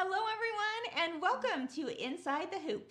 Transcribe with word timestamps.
Hello, 0.00 0.20
everyone, 0.32 1.12
and 1.12 1.20
welcome 1.20 1.66
to 1.74 1.88
Inside 2.00 2.52
the 2.52 2.60
Hoop. 2.60 2.88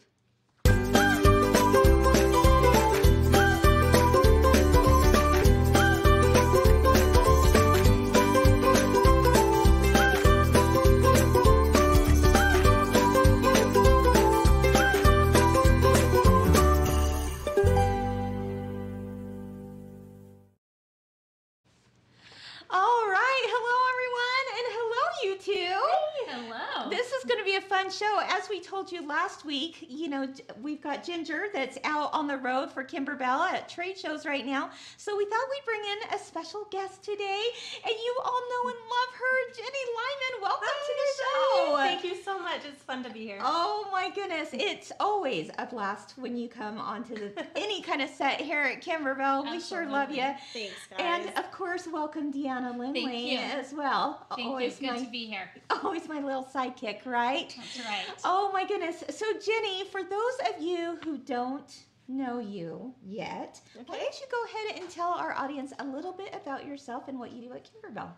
Told 28.67 28.91
you 28.91 29.07
last 29.07 29.45
week, 29.45 29.85
you 29.87 30.09
know, 30.09 30.27
we've 30.61 30.81
got 30.81 31.03
Ginger 31.03 31.45
that's 31.53 31.77
out 31.85 32.09
on 32.13 32.27
the 32.27 32.37
road 32.37 32.71
for 32.71 32.83
Kimberbell 32.83 33.51
at 33.51 33.69
trade 33.69 33.97
shows 33.97 34.25
right 34.25 34.45
now. 34.45 34.69
So 34.97 35.15
we 35.15 35.25
thought 35.25 35.45
we'd 35.49 35.65
bring 35.65 35.81
in 35.81 36.15
a 36.15 36.19
special 36.21 36.67
guest 36.69 37.01
today. 37.01 37.43
And 37.85 37.93
you 37.93 38.19
all 38.23 38.41
know 38.49 38.69
and 38.69 38.77
love 38.77 39.13
her, 39.13 39.53
Jenny 39.55 39.83
Lyman. 39.95 40.41
Welcome 40.41 40.67
to 40.67 40.93
the 40.97 41.23
show. 41.23 41.77
Thank 41.77 42.03
you 42.03 42.21
so 42.21 42.39
much. 42.39 42.61
It's 42.67 42.83
fun 42.83 43.03
to 43.05 43.09
be 43.09 43.21
here. 43.21 43.39
Oh 43.41 43.87
my 43.91 44.09
goodness, 44.13 44.49
it's 44.51 44.91
always 44.99 45.49
a 45.57 45.65
blast 45.65 46.15
when 46.17 46.35
you 46.35 46.49
come 46.49 46.77
onto 46.77 47.15
the 47.15 47.45
any 47.55 47.81
kind 47.81 48.01
of 48.01 48.09
set 48.09 48.41
here 48.41 48.61
at 48.61 48.83
Kimberbell. 48.83 49.49
We 49.49 49.61
sure 49.61 49.85
love 49.85 50.11
you. 50.11 50.23
Thanks, 50.53 50.73
guys. 50.89 50.99
And 50.99 51.37
of 51.37 51.51
course, 51.51 51.87
welcome 51.91 52.33
Deanna 52.33 52.77
Lindley 52.77 53.37
as 53.37 53.73
well. 53.73 54.25
Thank 54.35 54.47
always 54.47 54.81
you. 54.81 54.89
Good 54.89 54.99
my, 54.99 55.05
to 55.05 55.11
be 55.11 55.25
here. 55.25 55.49
always 55.83 56.09
my 56.09 56.19
little 56.19 56.43
sidekick, 56.43 57.05
right? 57.05 57.53
That's 57.57 57.87
right. 57.87 58.05
Oh 58.25 58.51
my 58.57 58.65
goodness. 58.67 59.03
So, 59.11 59.25
Jenny, 59.45 59.83
for 59.91 60.01
those 60.01 60.37
of 60.55 60.59
you 60.63 60.97
who 61.03 61.19
don't 61.19 61.71
know 62.07 62.39
you 62.39 62.91
yet, 63.05 63.61
why 63.75 63.81
Okay. 63.83 63.99
don't 64.03 64.19
you 64.19 64.25
go 64.31 64.43
ahead 64.45 64.81
and 64.81 64.89
tell 64.89 65.09
our 65.09 65.33
audience 65.35 65.73
a 65.77 65.85
little 65.85 66.11
bit 66.11 66.33
about 66.33 66.65
yourself 66.65 67.07
and 67.07 67.19
what 67.19 67.33
you 67.33 67.43
do 67.43 67.53
at 67.53 67.67
Kimberbell? 67.69 68.09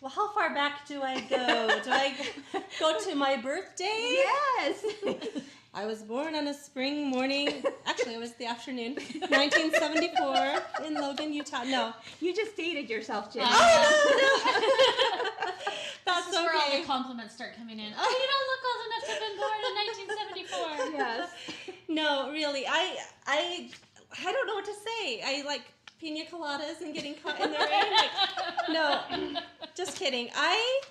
well, 0.00 0.10
how 0.10 0.32
far 0.32 0.54
back 0.54 0.86
do 0.88 1.02
I 1.02 1.20
go? 1.20 1.80
do 1.84 1.90
I 1.90 2.14
go 2.80 2.98
to 2.98 3.14
my 3.14 3.36
birthday? 3.36 4.22
Yes. 4.24 4.84
I 5.74 5.84
was 5.84 6.02
born 6.02 6.34
on 6.34 6.46
a 6.46 6.54
spring 6.54 7.08
morning. 7.08 7.62
Actually, 7.84 8.14
it 8.14 8.20
was 8.20 8.32
the 8.34 8.46
afternoon, 8.46 8.94
1974 8.94 10.86
in 10.86 10.94
Logan, 10.94 11.32
Utah. 11.34 11.64
No, 11.64 11.92
you 12.20 12.34
just 12.34 12.56
dated 12.56 12.88
yourself, 12.88 13.32
Jenny. 13.34 13.46
Oh, 13.50 15.20
This 15.20 15.30
is 16.38 16.44
where 16.44 16.54
all 16.54 16.68
okay. 16.68 16.80
the 16.80 16.86
compliments 16.86 17.34
start 17.34 17.56
coming 17.56 17.78
in. 17.78 17.92
Oh, 17.96 18.08
you 18.08 18.26
don't 18.32 18.46
look 18.50 18.62
old 18.70 18.82
enough 18.86 19.04
to 19.04 19.12
have 19.12 19.22
been 19.22 19.36
born 19.38 19.58
in 19.66 19.74
1974. 20.06 20.98
yes. 20.98 21.30
No, 21.88 22.30
really, 22.32 22.66
I, 22.66 22.96
I, 23.26 23.70
I 24.26 24.32
don't 24.32 24.46
know 24.46 24.54
what 24.54 24.64
to 24.66 24.74
say. 24.74 25.22
I 25.24 25.42
like 25.46 25.62
pina 26.00 26.24
coladas 26.30 26.80
and 26.80 26.94
getting 26.94 27.14
caught 27.16 27.40
in 27.40 27.50
the 27.50 27.58
rain. 27.58 27.92
Like, 27.96 28.68
no, 28.70 29.00
just 29.74 29.96
kidding. 29.96 30.28
I 30.34 30.82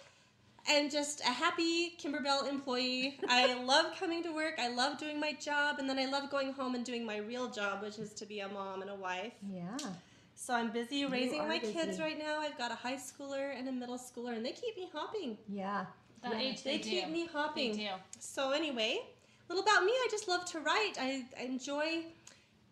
am 0.69 0.89
just 0.89 1.21
a 1.21 1.31
happy 1.31 1.93
Kimberbell 2.01 2.49
employee. 2.49 3.19
I 3.27 3.53
love 3.63 3.97
coming 3.99 4.23
to 4.23 4.33
work. 4.33 4.55
I 4.59 4.69
love 4.69 4.97
doing 4.97 5.19
my 5.19 5.33
job, 5.33 5.79
and 5.79 5.89
then 5.89 5.97
I 5.99 6.05
love 6.05 6.29
going 6.29 6.53
home 6.53 6.75
and 6.75 6.83
doing 6.83 7.05
my 7.05 7.17
real 7.17 7.49
job, 7.49 7.81
which 7.81 7.99
is 7.99 8.13
to 8.13 8.25
be 8.25 8.41
a 8.41 8.49
mom 8.49 8.81
and 8.81 8.91
a 8.91 8.95
wife. 8.95 9.33
Yeah. 9.51 9.77
So 10.39 10.53
I'm 10.53 10.69
busy 10.71 11.03
raising 11.05 11.41
are 11.41 11.47
my 11.47 11.57
kids 11.57 11.99
right 11.99 12.17
now. 12.17 12.39
I've 12.39 12.57
got 12.59 12.71
a 12.71 12.75
high 12.75 12.95
schooler 12.95 13.57
and 13.57 13.67
a 13.67 13.71
middle 13.71 13.97
schooler, 13.97 14.35
and 14.35 14.45
they 14.45 14.51
keep 14.51 14.77
me 14.77 14.87
hopping. 14.93 15.35
Yeah. 15.49 15.85
That 16.21 16.33
Yeah. 16.33 16.39
age 16.39 16.63
They 16.63 16.77
they, 16.77 16.83
keep 16.83 17.05
do. 17.05 17.11
me 17.11 17.25
hopping. 17.25 17.71
They 17.75 17.85
do. 17.85 17.89
So 18.19 18.51
anyway, 18.51 18.99
a 19.49 19.53
little 19.53 19.63
about 19.69 19.83
me. 19.83 19.91
I 19.91 20.07
just 20.11 20.27
love 20.27 20.45
to 20.51 20.59
write. 20.59 20.93
I, 20.99 21.25
I 21.39 21.43
enjoy 21.43 22.05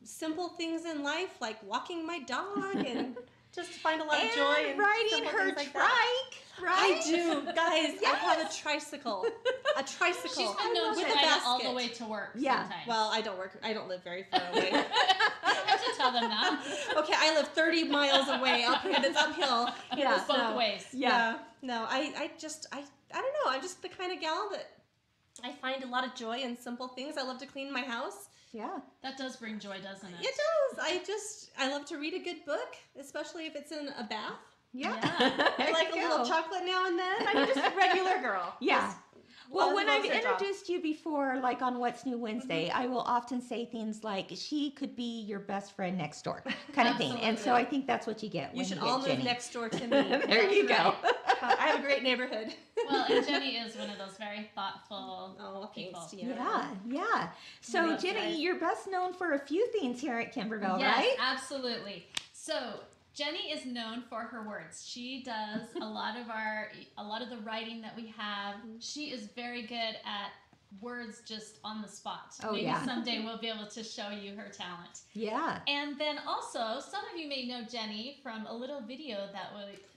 simple 0.03 0.49
things 0.49 0.85
in 0.85 1.03
life, 1.03 1.41
like 1.41 1.61
walking 1.63 2.05
my 2.05 2.19
dog, 2.19 2.75
and 2.85 3.17
just 3.53 3.69
find 3.71 3.99
a 3.99 4.03
lot 4.05 4.23
of 4.23 4.31
joy 4.31 4.55
and 4.59 4.67
in 4.73 4.77
riding 4.77 5.25
her 5.25 5.45
things 5.45 5.57
like 5.57 5.73
that. 5.73 6.19
trike, 6.59 6.69
right? 6.69 7.01
I 7.01 7.01
do, 7.03 7.41
guys. 7.55 7.97
I 8.05 8.15
have 8.15 8.47
a 8.47 8.53
tricycle. 8.53 9.25
A 9.77 9.83
tricycle. 9.97 10.29
She's 10.29 10.55
been 10.63 10.73
known 10.75 10.93
to 10.93 10.99
with 11.01 11.09
a 11.11 11.15
ride 11.15 11.41
all 11.45 11.61
the 11.63 11.71
way 11.73 11.87
to 11.87 12.05
work. 12.05 12.31
Yeah. 12.35 12.61
Sometimes. 12.61 12.87
Well, 12.87 13.09
I 13.11 13.21
don't 13.21 13.39
work. 13.39 13.57
I 13.63 13.73
don't 13.73 13.87
live 13.89 14.03
very 14.03 14.23
far 14.29 14.41
away. 14.53 14.71
You 16.13 16.13
have 16.13 16.21
to 16.21 16.29
tell 16.29 16.29
them 16.29 16.29
that. 16.29 16.97
okay, 16.97 17.13
I 17.17 17.35
live 17.35 17.47
30 17.49 17.83
miles 17.85 18.27
away, 18.29 18.63
up, 18.65 18.85
and 18.85 19.03
it's 19.03 19.17
uphill. 19.17 19.67
It 19.91 19.99
Yeah. 19.99 20.11
goes 20.17 20.25
both 20.27 20.37
so- 20.37 20.57
ways. 20.57 20.85
Yeah. 20.93 21.37
No, 21.61 21.85
I, 21.89 22.13
I 22.17 22.31
just, 22.37 22.67
I, 22.71 22.79
I 23.13 23.21
don't 23.21 23.33
know. 23.45 23.51
I'm 23.51 23.61
just 23.61 23.81
the 23.81 23.89
kind 23.89 24.11
of 24.11 24.19
gal 24.21 24.49
that 24.51 24.67
I 25.43 25.51
find 25.53 25.83
a 25.83 25.87
lot 25.87 26.05
of 26.05 26.15
joy 26.15 26.39
in 26.39 26.57
simple 26.57 26.87
things. 26.89 27.17
I 27.17 27.23
love 27.23 27.39
to 27.39 27.45
clean 27.45 27.71
my 27.73 27.81
house. 27.81 28.29
Yeah. 28.51 28.77
That 29.03 29.17
does 29.17 29.35
bring 29.35 29.59
joy, 29.59 29.77
doesn't 29.83 30.07
it? 30.09 30.15
It 30.21 30.33
does. 30.35 30.79
I 30.81 31.03
just, 31.05 31.51
I 31.59 31.69
love 31.71 31.85
to 31.87 31.97
read 31.97 32.13
a 32.13 32.19
good 32.19 32.45
book, 32.45 32.75
especially 32.99 33.47
if 33.47 33.55
it's 33.55 33.71
in 33.71 33.89
a 33.99 34.03
bath. 34.03 34.31
Yeah. 34.73 34.95
Yeah. 35.19 35.51
I 35.57 35.71
like 35.71 35.95
you 35.95 36.07
a 36.07 36.09
little 36.09 36.25
chocolate 36.25 36.63
now 36.65 36.85
and 36.87 36.97
then. 36.99 37.15
I'm 37.27 37.47
just 37.47 37.57
a 37.59 37.75
regular 37.75 38.19
girl. 38.21 38.53
Yeah. 38.61 38.81
Just 38.81 38.97
Well, 39.49 39.67
love- 39.67 39.75
when 39.75 39.89
I've 39.89 40.03
her 40.05 40.21
job. 40.21 40.31
introduced 40.33 40.69
you 40.69 40.81
before, 40.81 41.39
like 41.41 41.61
on 41.61 41.79
What's 41.79 42.05
New 42.05 42.17
Wednesday, 42.17 42.67
mm-hmm. 42.69 42.77
I 42.81 42.87
will 42.87 43.01
often 43.01 43.41
say 43.41 43.65
things 43.65 44.03
like, 44.03 44.31
she 44.35 44.71
could 44.71 44.95
be 44.95 45.21
your 45.21 45.39
best 45.39 45.75
friend 45.75 45.97
next 45.97 46.23
door, 46.23 46.43
kind 46.73 46.87
of 46.89 46.97
thing. 47.03 47.17
And 47.21 47.37
so 47.37 47.53
I 47.53 47.63
think 47.63 47.85
that's 47.87 48.07
what 48.07 48.21
you 48.23 48.29
get. 48.29 48.51
you 48.53 48.57
when 48.57 48.65
should 48.65 48.79
get 48.79 48.87
all 48.87 48.97
move 48.99 49.07
Jenny. 49.07 49.23
next 49.23 49.53
door 49.53 49.69
to 49.69 49.79
me. 49.81 49.87
there 49.89 50.49
you 50.51 50.67
go. 50.67 50.93
Uh, 51.41 51.53
I 51.59 51.67
have 51.67 51.79
a 51.79 51.83
great 51.83 52.01
neighborhood. 52.01 52.47
Well, 52.89 53.05
and 53.11 53.27
Jenny 53.27 53.57
is 53.57 53.75
one 53.75 53.89
of 53.89 53.97
those 53.97 54.15
very 54.17 54.49
thoughtful 54.55 55.35
Oh, 55.37 55.69
people. 55.75 55.99
thanks, 55.99 56.13
Yeah, 56.13 56.69
yeah. 56.87 57.27
So, 57.59 57.87
Yes, 57.89 58.01
Jenny, 58.01 58.19
guys. 58.31 58.39
you're 58.39 58.57
best 58.57 58.89
known 58.89 59.13
for 59.13 59.33
a 59.33 59.39
few 59.39 59.67
things 59.73 59.99
here 59.99 60.17
at 60.17 60.33
Kimberbell, 60.33 60.79
yes, 60.79 60.97
right? 60.97 61.15
absolutely. 61.19 62.07
So 62.31 62.79
Jenny 63.15 63.51
is 63.51 63.65
known 63.65 64.03
for 64.09 64.21
her 64.23 64.45
words. 64.45 64.85
She 64.85 65.23
does 65.23 65.61
a 65.81 65.85
lot 65.85 66.19
of 66.19 66.29
our 66.29 66.69
a 66.97 67.03
lot 67.03 67.21
of 67.21 67.29
the 67.29 67.37
writing 67.37 67.81
that 67.81 67.95
we 67.95 68.13
have. 68.17 68.55
Mm-hmm. 68.55 68.79
She 68.79 69.05
is 69.05 69.29
very 69.35 69.61
good 69.61 69.95
at 70.05 70.31
words 70.81 71.21
just 71.25 71.59
on 71.63 71.81
the 71.81 71.87
spot. 71.87 72.35
Oh, 72.43 72.51
Maybe 72.51 72.63
yeah. 72.63 72.83
someday 72.83 73.23
we'll 73.23 73.37
be 73.37 73.47
able 73.47 73.67
to 73.67 73.83
show 73.83 74.09
you 74.09 74.35
her 74.35 74.49
talent. 74.49 75.01
Yeah. 75.13 75.59
And 75.69 75.97
then 75.97 76.17
also, 76.27 76.81
some 76.81 77.01
of 77.11 77.17
you 77.17 77.29
may 77.29 77.47
know 77.47 77.63
Jenny 77.63 78.19
from 78.21 78.45
a 78.47 78.53
little 78.53 78.81
video 78.81 79.29
that 79.31 79.51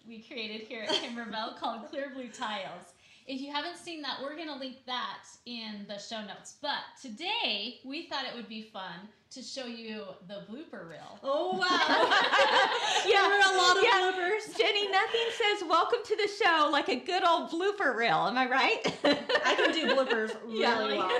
we, 0.06 0.16
we 0.16 0.22
created 0.22 0.68
here 0.68 0.84
at 0.84 0.90
Kimberbell 0.90 1.56
called 1.58 1.88
Clear 1.90 2.12
Blue 2.14 2.28
Tiles. 2.28 2.92
If 3.26 3.40
you 3.40 3.52
haven't 3.52 3.76
seen 3.76 4.00
that, 4.02 4.18
we're 4.22 4.36
going 4.36 4.48
to 4.48 4.54
link 4.54 4.76
that 4.86 5.24
in 5.44 5.84
the 5.86 5.98
show 5.98 6.22
notes. 6.22 6.54
But 6.62 6.78
today, 7.02 7.80
we 7.84 8.06
thought 8.06 8.24
it 8.24 8.34
would 8.34 8.48
be 8.48 8.62
fun 8.62 9.08
to 9.30 9.42
show 9.42 9.66
you 9.66 10.02
the 10.26 10.42
blooper 10.50 10.88
reel. 10.88 11.18
Oh 11.22 11.52
wow! 11.56 11.64
Yeah, 13.06 13.20
there 13.22 13.30
were 13.38 13.54
a 13.54 13.56
lot 13.56 13.76
of 13.76 13.82
yeah. 13.84 14.10
bloopers. 14.12 14.56
Jenny, 14.58 14.90
nothing 14.90 15.20
says 15.32 15.68
welcome 15.68 16.00
to 16.04 16.16
the 16.16 16.28
show 16.42 16.68
like 16.72 16.88
a 16.88 16.96
good 16.96 17.22
old 17.26 17.50
blooper 17.50 17.94
reel. 17.96 18.26
Am 18.26 18.36
I 18.36 18.48
right? 18.48 18.80
I 19.04 19.54
can 19.54 19.72
do 19.72 19.94
bloopers 19.94 20.34
really 20.46 20.60
Yeah. 20.60 20.78
well. 20.96 21.10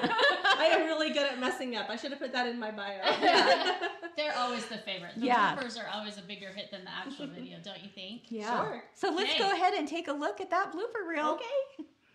I 0.58 0.66
am 0.72 0.86
really 0.86 1.10
good 1.10 1.30
at 1.30 1.38
messing 1.38 1.76
up. 1.76 1.88
I 1.91 1.96
should 1.96 2.10
have 2.10 2.20
put 2.20 2.32
that 2.32 2.46
in 2.48 2.58
my 2.58 2.70
bio. 2.70 2.98
They're 4.16 4.36
always 4.36 4.66
the 4.66 4.78
favorite. 4.78 5.12
The 5.16 5.26
Yeah. 5.26 5.56
bloopers 5.56 5.78
are 5.78 5.88
always 5.94 6.19
a 6.19 6.22
bigger 6.22 6.48
hit 6.48 6.70
than 6.70 6.84
the 6.84 6.90
actual 6.90 7.26
video, 7.28 7.58
don't 7.62 7.82
you 7.82 7.90
think? 7.94 8.22
Yeah. 8.30 8.56
Sure. 8.64 8.82
So 8.94 9.10
let's 9.10 9.30
Okay. 9.30 9.38
go 9.38 9.52
ahead 9.52 9.75
and 9.75 9.86
take 9.86 10.08
a 10.08 10.12
look 10.12 10.40
at 10.40 10.50
that 10.50 10.72
blooper 10.72 11.06
reel. 11.08 11.38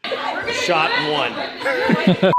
Okay. 0.06 0.52
Shot 0.54 0.92
one. 1.12 2.34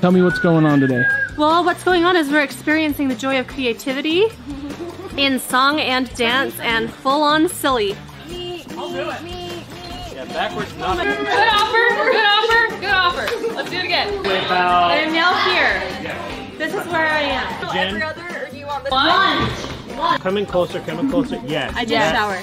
Tell 0.00 0.12
me 0.12 0.22
what's 0.22 0.38
going 0.38 0.64
on 0.64 0.80
today. 0.80 1.04
Well, 1.36 1.62
what's 1.62 1.84
going 1.84 2.04
on 2.06 2.16
is 2.16 2.30
we're 2.30 2.40
experiencing 2.42 3.08
the 3.08 3.14
joy 3.14 3.38
of 3.38 3.46
creativity 3.46 4.24
in 5.18 5.38
song 5.38 5.78
and 5.78 6.12
dance 6.14 6.58
and 6.60 6.90
full 6.90 7.22
on 7.22 7.50
silly. 7.50 7.94
Yeah, 8.26 8.64
backwards, 10.32 10.74
not 10.78 10.96
Good 10.96 11.18
offer, 11.28 11.88
good 12.10 12.16
offer, 12.16 12.80
good 12.80 12.90
offer. 12.90 13.54
Let's 13.54 13.68
do 13.68 13.76
it 13.76 13.84
again. 13.84 14.20
about 14.20 14.92
I'm 14.92 15.12
now 15.12 15.34
here. 15.50 15.82
This 16.56 16.72
is 16.72 16.86
where 16.90 17.06
I 17.06 17.20
am. 17.20 17.46
Jen. 17.70 18.00
One. 19.96 20.20
Coming 20.20 20.46
closer, 20.46 20.80
coming 20.80 21.10
closer. 21.10 21.38
Yes. 21.46 21.74
I 21.76 21.84
did 21.84 21.90
yes. 21.90 22.14
shower. 22.16 22.42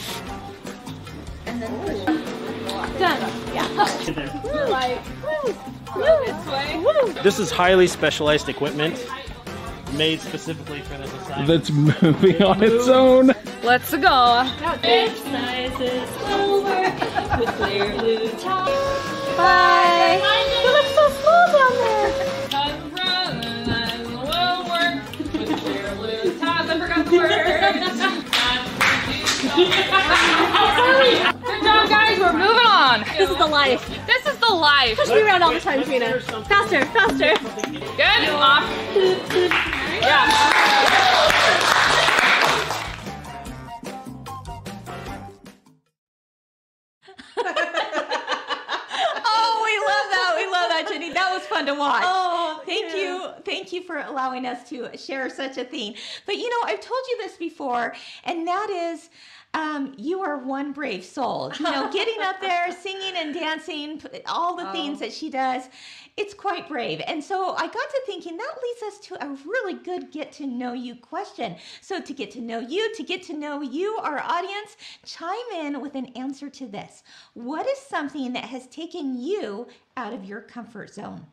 Done. 3.00 3.32
yeah 3.54 3.64
This 7.24 7.40
is 7.40 7.50
highly 7.52 7.88
specialized 7.88 8.50
equipment 8.50 8.98
made 9.94 10.20
specifically 10.20 10.82
for 10.82 10.98
this 10.98 11.14
assignment. 11.14 11.48
That's 11.48 11.72
moving 11.72 12.44
on 12.44 12.62
its 12.64 12.88
own. 12.88 13.28
Let's 13.64 13.92
go. 13.92 14.00
Bye. 19.38 20.22
You 20.64 20.72
look 20.72 20.86
so 20.96 21.10
small 21.10 21.48
down 21.54 21.74
there. 21.78 22.24
Good 32.32 32.42
job, 32.42 32.68
on. 32.68 33.06
This 33.18 33.30
is 33.30 33.38
the 33.38 33.48
life. 33.48 34.06
This 34.06 34.26
is 34.26 34.38
the 34.40 34.54
life. 34.54 34.98
Push 34.98 35.10
me 35.10 35.22
around 35.22 35.44
all 35.44 35.54
the 35.54 35.60
time, 35.60 35.84
Trina. 35.84 36.20
Faster, 36.20 36.86
faster. 36.86 37.34
Good. 37.96 38.30
Off. 38.30 38.64
Yeah. 40.00 41.44
Thank 53.48 53.72
you 53.72 53.82
for 53.82 54.00
allowing 54.00 54.46
us 54.46 54.68
to 54.72 54.90
share 54.98 55.30
such 55.30 55.58
a 55.58 55.64
thing. 55.64 55.96
But 56.26 56.36
you 56.36 56.50
know, 56.50 56.58
I've 56.66 56.82
told 56.82 57.00
you 57.10 57.18
this 57.20 57.38
before, 57.38 57.96
and 58.26 58.46
that 58.46 58.70
is 58.70 59.10
um, 59.54 59.94
you 59.98 60.20
are 60.20 60.38
one 60.38 60.74
brave 60.74 61.06
soul. 61.06 61.54
You 61.58 61.64
know, 61.64 61.90
getting 61.94 62.22
up 62.24 62.42
there, 62.42 62.70
singing 62.74 63.14
and 63.16 63.34
dancing, 63.34 64.02
all 64.26 64.58
the 64.58 64.70
things 64.74 65.00
that 65.00 65.14
she 65.14 65.30
does, 65.30 65.70
it's 66.18 66.34
quite 66.34 66.68
brave. 66.68 67.02
And 67.08 67.24
so 67.24 67.56
I 67.56 67.68
got 67.68 67.74
to 67.74 68.02
thinking 68.06 68.36
that 68.36 68.54
leads 68.62 68.84
us 68.84 69.08
to 69.08 69.26
a 69.26 69.30
really 69.46 69.76
good 69.76 70.12
get 70.12 70.34
to 70.34 70.46
know 70.46 70.74
you 70.74 70.96
question. 70.96 71.56
So 71.80 72.02
to 72.02 72.14
get 72.14 72.30
to 72.32 72.42
know 72.42 72.60
you, 72.60 72.94
to 72.96 73.04
get 73.04 73.24
to 73.24 73.34
know 73.34 73.62
you, 73.62 73.98
our 74.04 74.20
audience, 74.20 74.76
chime 75.06 75.38
in 75.56 75.80
with 75.80 75.96
an 75.96 76.08
answer 76.18 76.50
to 76.50 76.68
this. 76.68 77.02
What 77.34 77.66
is 77.66 77.78
something 77.78 78.34
that 78.34 78.44
has 78.44 78.68
taken 78.68 79.18
you 79.18 79.68
out 79.96 80.12
of 80.12 80.26
your 80.26 80.42
comfort 80.42 80.94
zone? 80.94 81.26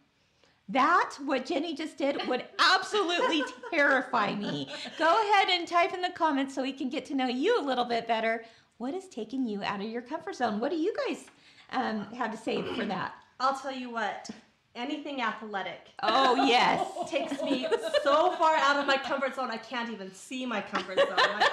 That, 0.71 1.15
what 1.25 1.45
Jenny 1.45 1.75
just 1.75 1.99
did, 1.99 2.27
would 2.27 2.45
absolutely 2.59 3.45
terrify 3.71 4.35
me. 4.35 4.67
Go 4.99 5.05
ahead 5.31 5.49
and 5.51 5.69
type 5.69 5.93
in 5.93 6.01
the 6.01 6.11
comments 6.11 6.55
so 6.55 6.63
we 6.63 6.73
can 6.73 6.89
get 6.89 7.05
to 7.07 7.15
know 7.15 7.27
you 7.27 7.61
a 7.61 7.63
little 7.63 7.85
bit 7.85 8.07
better. 8.09 8.45
What 8.79 8.95
is 8.95 9.07
taking 9.09 9.47
you 9.47 9.63
out 9.63 9.81
of 9.81 9.89
your 9.89 10.03
comfort 10.03 10.37
zone? 10.37 10.61
What 10.61 10.71
do 10.71 10.77
you 10.77 10.95
guys 11.07 11.27
um, 11.71 12.07
have 12.15 12.31
to 12.31 12.37
say 12.39 12.63
for 12.77 12.85
that? 12.87 13.15
I'll 13.41 13.59
tell 13.59 13.73
you 13.73 13.91
what. 13.91 14.31
Anything 14.77 15.23
athletic 15.23 15.91
Oh, 16.03 16.35
yes. 16.47 16.85
takes 17.09 17.41
me 17.43 17.69
so 18.03 18.33
far 18.33 18.57
out 18.57 18.77
of 18.77 18.87
my 18.89 18.97
comfort 18.97 19.37
zone. 19.37 19.49
I 19.51 19.57
can't 19.57 19.91
even 19.91 20.13
see 20.13 20.45
my 20.47 20.61
comfort 20.61 20.99
zone. 20.99 21.17
Like, 21.17 21.51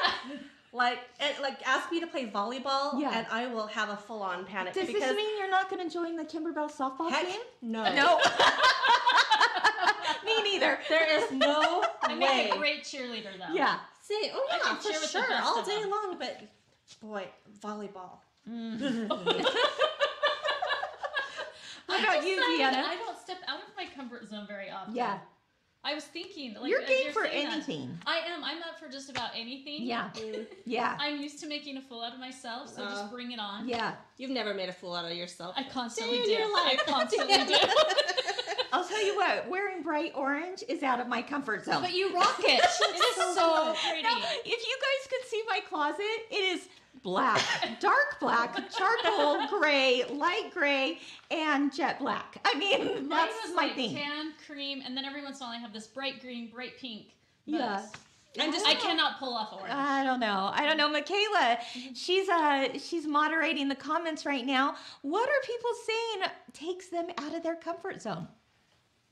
like, 0.74 1.00
it, 1.20 1.40
like 1.40 1.68
ask 1.68 1.92
me 1.92 2.00
to 2.00 2.08
play 2.08 2.26
volleyball, 2.28 3.00
Yeah. 3.00 3.12
and 3.16 3.28
I 3.30 3.46
will 3.46 3.68
have 3.68 3.90
a 3.90 3.98
full-on 3.98 4.46
panic 4.46 4.74
Does 4.74 4.88
this 4.88 5.16
mean 5.16 5.38
you're 5.38 5.52
not 5.52 5.70
going 5.70 5.88
to 5.88 5.94
join 5.94 6.16
the 6.16 6.24
Kimberbell 6.24 6.72
softball 6.76 7.12
heck, 7.12 7.28
team? 7.28 7.42
no, 7.62 7.84
No. 7.94 8.20
me 10.62 10.68
neither. 10.68 10.80
there 10.90 11.18
is 11.24 11.32
no 11.32 11.84
I 12.04 12.16
make 12.16 12.30
way. 12.30 12.50
a 12.54 12.58
great 12.58 12.84
cheerleader 12.84 13.38
though. 13.38 13.54
Yeah. 13.54 13.80
See, 14.02 14.32
oh 14.34 14.48
I 14.52 14.56
yeah, 14.58 14.64
can 14.64 14.76
for 14.78 14.90
cheer 14.90 15.00
sure, 15.08 15.28
best 15.30 15.44
all 15.46 15.64
day 15.64 15.82
them. 15.82 15.90
long. 15.92 16.18
But 16.20 16.42
boy, 17.02 17.26
volleyball. 17.64 18.20
What 21.88 22.00
I 22.00 22.04
about 22.16 22.26
you, 22.26 22.36
decided 22.38 22.60
Deanna? 22.80 22.84
I 22.86 22.96
don't 22.96 23.20
step 23.20 23.38
out 23.50 23.58
of 23.60 23.66
my 23.76 23.86
comfort 23.94 24.26
zone 24.30 24.46
very 24.48 24.70
often. 24.70 24.96
Yeah. 24.96 25.18
I 25.84 25.94
was 25.96 26.06
thinking, 26.06 26.54
like, 26.54 26.70
You're 26.70 26.82
as 26.84 26.88
game 26.88 27.12
for 27.12 27.24
saying 27.26 27.48
that, 27.48 27.54
anything. 27.54 27.98
I 28.06 28.18
am. 28.34 28.44
I'm 28.46 28.60
up 28.60 28.80
for 28.80 28.88
just 28.88 29.10
about 29.10 29.32
anything. 29.36 29.82
Yeah. 29.82 30.10
Yeah. 30.64 30.96
I'm 31.00 31.20
used 31.20 31.40
to 31.40 31.48
making 31.48 31.76
a 31.78 31.82
fool 31.82 32.02
out 32.02 32.14
of 32.14 32.20
myself, 32.20 32.70
so 32.74 32.84
Uh, 32.84 32.90
just 32.92 33.12
bring 33.12 33.32
it 33.34 33.40
on. 33.40 33.68
Yeah. 33.68 33.96
You've 34.18 34.30
never 34.32 34.54
made 34.54 34.70
a 34.70 34.74
fool 34.74 34.94
out 34.94 35.04
of 35.06 35.12
yourself. 35.18 35.54
I 35.58 35.64
constantly 35.64 36.18
Day 36.20 36.24
in 36.24 36.30
do. 36.30 36.32
your 36.34 36.54
life. 36.54 36.80
I 36.88 36.92
constantly 36.92 37.38
do. 37.46 37.56
I'll 38.74 38.86
tell 38.88 39.06
you 39.06 39.16
what, 39.16 39.50
wearing 39.50 39.82
bright 39.84 40.12
orange 40.16 40.64
is 40.68 40.84
out 40.84 41.00
of 41.00 41.08
my 41.08 41.22
comfort 41.22 41.66
zone. 41.66 41.82
But 41.82 41.94
you 41.94 42.14
rock 42.16 42.40
it. 42.40 42.62
it 42.82 43.20
is 43.20 43.36
so 43.36 43.76
pretty. 43.88 44.04
Now, 44.04 44.18
if 44.18 44.46
you 44.46 44.78
guys 44.80 45.08
could 45.10 45.28
see 45.30 45.42
my 45.48 45.60
closet, 45.68 46.06
it 46.30 46.36
is 46.36 46.68
black, 47.04 47.42
dark 47.80 48.20
black, 48.20 48.56
charcoal 48.72 49.48
gray, 49.60 50.04
light 50.10 50.52
gray, 50.54 51.00
and 51.30 51.74
jet 51.74 52.00
black. 52.00 52.38
I 52.46 52.58
mean, 52.58 53.08
Mine 53.08 53.10
that's 53.10 53.56
my 53.56 53.64
like 53.64 53.76
thing. 53.76 53.96
tan, 53.96 54.34
cream, 54.46 54.82
and 54.86 54.96
then 54.96 55.06
every 55.06 55.22
once 55.24 55.40
in 55.40 55.44
a 55.46 55.50
while 55.50 55.58
I 55.58 55.60
have 55.60 55.74
this 55.74 55.88
bright 55.88 56.22
green, 56.22 56.50
bright 56.50 56.78
pink. 56.80 57.08
But 57.46 57.58
Yeah. 57.58 57.86
I'm 58.40 58.54
just 58.54 58.66
I 58.66 58.76
cannot 58.76 59.20
pull 59.20 59.34
off 59.36 59.52
orange. 59.52 59.74
I 59.74 60.06
don't 60.06 60.22
know. 60.22 60.52
I 60.54 60.66
don't 60.66 60.78
know. 60.78 60.90
Michaela, 60.90 61.58
she's 61.94 62.30
uh 62.30 62.70
she's 62.80 63.06
moderating 63.06 63.68
the 63.68 63.76
comments 63.76 64.26
right 64.26 64.46
now. 64.46 64.76
What 65.02 65.28
are 65.28 65.42
people 65.46 65.72
saying 65.86 66.32
takes 66.54 66.88
them 66.88 67.08
out 67.18 67.36
of 67.36 67.44
their 67.44 67.56
comfort 67.58 68.02
zone? 68.02 68.30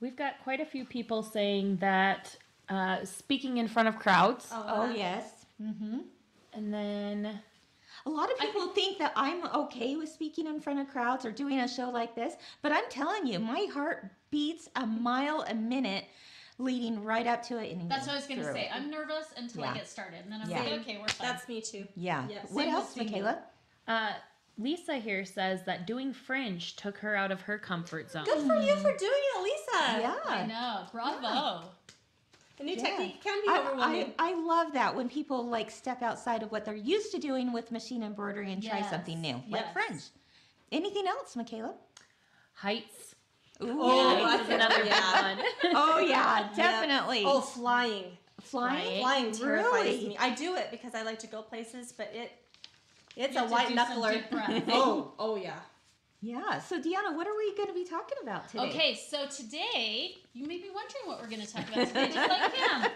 We've 0.01 0.15
got 0.15 0.35
quite 0.43 0.59
a 0.61 0.65
few 0.65 0.85
people 0.85 1.23
saying 1.23 1.77
that 1.77 2.35
uh, 2.69 3.03
speaking 3.03 3.57
in 3.57 3.67
front 3.67 3.87
of 3.89 3.97
crowds, 3.99 4.47
Oh 4.51 4.91
yes. 4.95 5.45
Mm-hmm. 5.61 5.99
and 6.53 6.73
then 6.73 7.39
A 8.05 8.09
lot 8.09 8.31
of 8.31 8.37
people 8.39 8.67
think 8.69 8.97
that 8.99 9.11
I'm 9.15 9.45
okay 9.47 9.95
with 9.97 10.07
speaking 10.09 10.47
in 10.47 10.61
front 10.61 10.79
of 10.79 10.87
crowds 10.87 11.25
or 11.25 11.31
doing 11.31 11.59
a 11.59 11.67
show 11.67 11.89
like 11.89 12.15
this, 12.15 12.35
but 12.61 12.71
I'm 12.71 12.85
telling 12.89 13.27
you, 13.27 13.39
my 13.39 13.67
heart 13.73 14.09
beats 14.31 14.69
a 14.75 14.85
mile 14.85 15.43
a 15.49 15.53
minute 15.53 16.05
leading 16.59 17.03
right 17.03 17.27
up 17.27 17.41
to 17.47 17.57
it. 17.57 17.71
And 17.75 17.89
That's 17.91 18.05
what 18.07 18.13
I 18.13 18.15
was 18.17 18.27
gonna 18.27 18.43
say. 18.53 18.69
I'm 18.73 18.89
nervous 18.89 19.25
until 19.35 19.61
Yeah. 19.63 19.71
I 19.71 19.73
get 19.75 19.87
started, 19.87 20.19
and 20.23 20.31
then 20.31 20.41
I'm 20.41 20.49
Yeah. 20.49 20.59
like, 20.63 20.73
okay, 20.81 20.97
we're 21.01 21.07
fine. 21.09 21.27
That's 21.27 21.47
me 21.49 21.61
too. 21.61 21.87
Yeah. 21.95 22.25
Yeah, 22.29 22.39
what 22.51 22.63
same 22.65 22.73
else, 22.73 22.95
me. 22.95 23.05
Michaela? 23.05 23.39
uh, 23.87 24.13
Lisa 24.59 24.97
here 24.97 25.23
says 25.23 25.63
that 25.65 25.87
doing 25.87 26.11
fringe 26.13 26.75
took 26.75 26.97
her 26.97 27.15
out 27.15 27.31
of 27.31 27.41
her 27.41 27.57
comfort 27.57 28.11
zone. 28.11 28.25
Good 28.25 28.45
for 28.45 28.55
you 28.55 28.75
for 28.75 28.95
doing 28.97 29.21
it, 29.35 29.41
Lisa. 29.43 30.01
Yeah. 30.01 30.15
I 30.27 30.45
know. 30.45 30.81
Bravo. 30.91 31.63
A 32.59 32.63
new 32.63 32.73
Yeah. 32.73 32.83
technique 32.83 33.23
can 33.23 33.41
be 33.41 33.47
I, 33.47 33.59
overwhelming. 33.59 34.13
I, 34.19 34.31
I 34.31 34.35
love 34.35 34.73
that 34.73 34.93
when 34.93 35.07
people 35.07 35.45
like 35.47 35.71
step 35.71 36.01
outside 36.01 36.43
of 36.43 36.51
what 36.51 36.65
they're 36.65 36.75
used 36.75 37.13
to 37.13 37.19
doing 37.19 37.53
with 37.53 37.71
machine 37.71 38.03
embroidery 38.03 38.51
and 38.51 38.61
try 38.61 38.81
something 38.81 39.21
new, 39.21 39.35
like 39.49 39.63
Yes. 39.65 39.73
fringe. 39.73 40.01
Anything 40.73 41.07
else, 41.07 41.37
Michaela? 41.37 41.73
Heights. 42.55 43.15
Ooh, 43.63 43.77
Oh, 43.81 44.25
Heights 44.25 44.43
is 44.43 44.49
another 44.49 44.83
Yeah. 44.83 45.21
one. 45.35 45.45
oh 45.73 45.99
yeah, 45.99 46.47
Yep. 46.47 46.55
definitely. 46.57 47.23
Oh, 47.25 47.39
flying. 47.39 48.17
flying, 48.41 48.99
Flying 49.01 49.31
terrifies 49.31 49.85
Really? 49.85 50.07
me. 50.09 50.17
I 50.17 50.29
do 50.35 50.55
it 50.55 50.69
because 50.69 50.95
I 50.95 51.03
like 51.03 51.19
to 51.19 51.27
go 51.27 51.41
places, 51.41 51.93
but 51.93 52.11
it 52.13 52.31
it's 53.19 53.35
a 53.35 53.45
white 53.45 53.67
do 53.67 53.75
knuckler. 53.75 54.23
oh, 54.69 55.13
oh 55.19 55.35
yeah. 55.35 55.59
Yeah. 56.21 56.59
So, 56.59 56.79
Deanna, 56.79 57.15
what 57.15 57.27
are 57.27 57.37
we 57.37 57.55
going 57.55 57.67
to 57.67 57.73
be 57.73 57.85
talking 57.85 58.17
about 58.21 58.49
today? 58.49 58.69
Okay, 58.69 58.95
so 58.95 59.25
today 59.27 60.15
you 60.33 60.47
may 60.47 60.57
be 60.57 60.69
wondering 60.73 61.05
what 61.05 61.21
we're 61.21 61.29
going 61.29 61.45
to 61.45 61.53
talk 61.53 61.67
about 61.69 61.87
today, 61.87 62.11
just 62.13 62.29
like 62.29 62.53
him. 62.55 62.91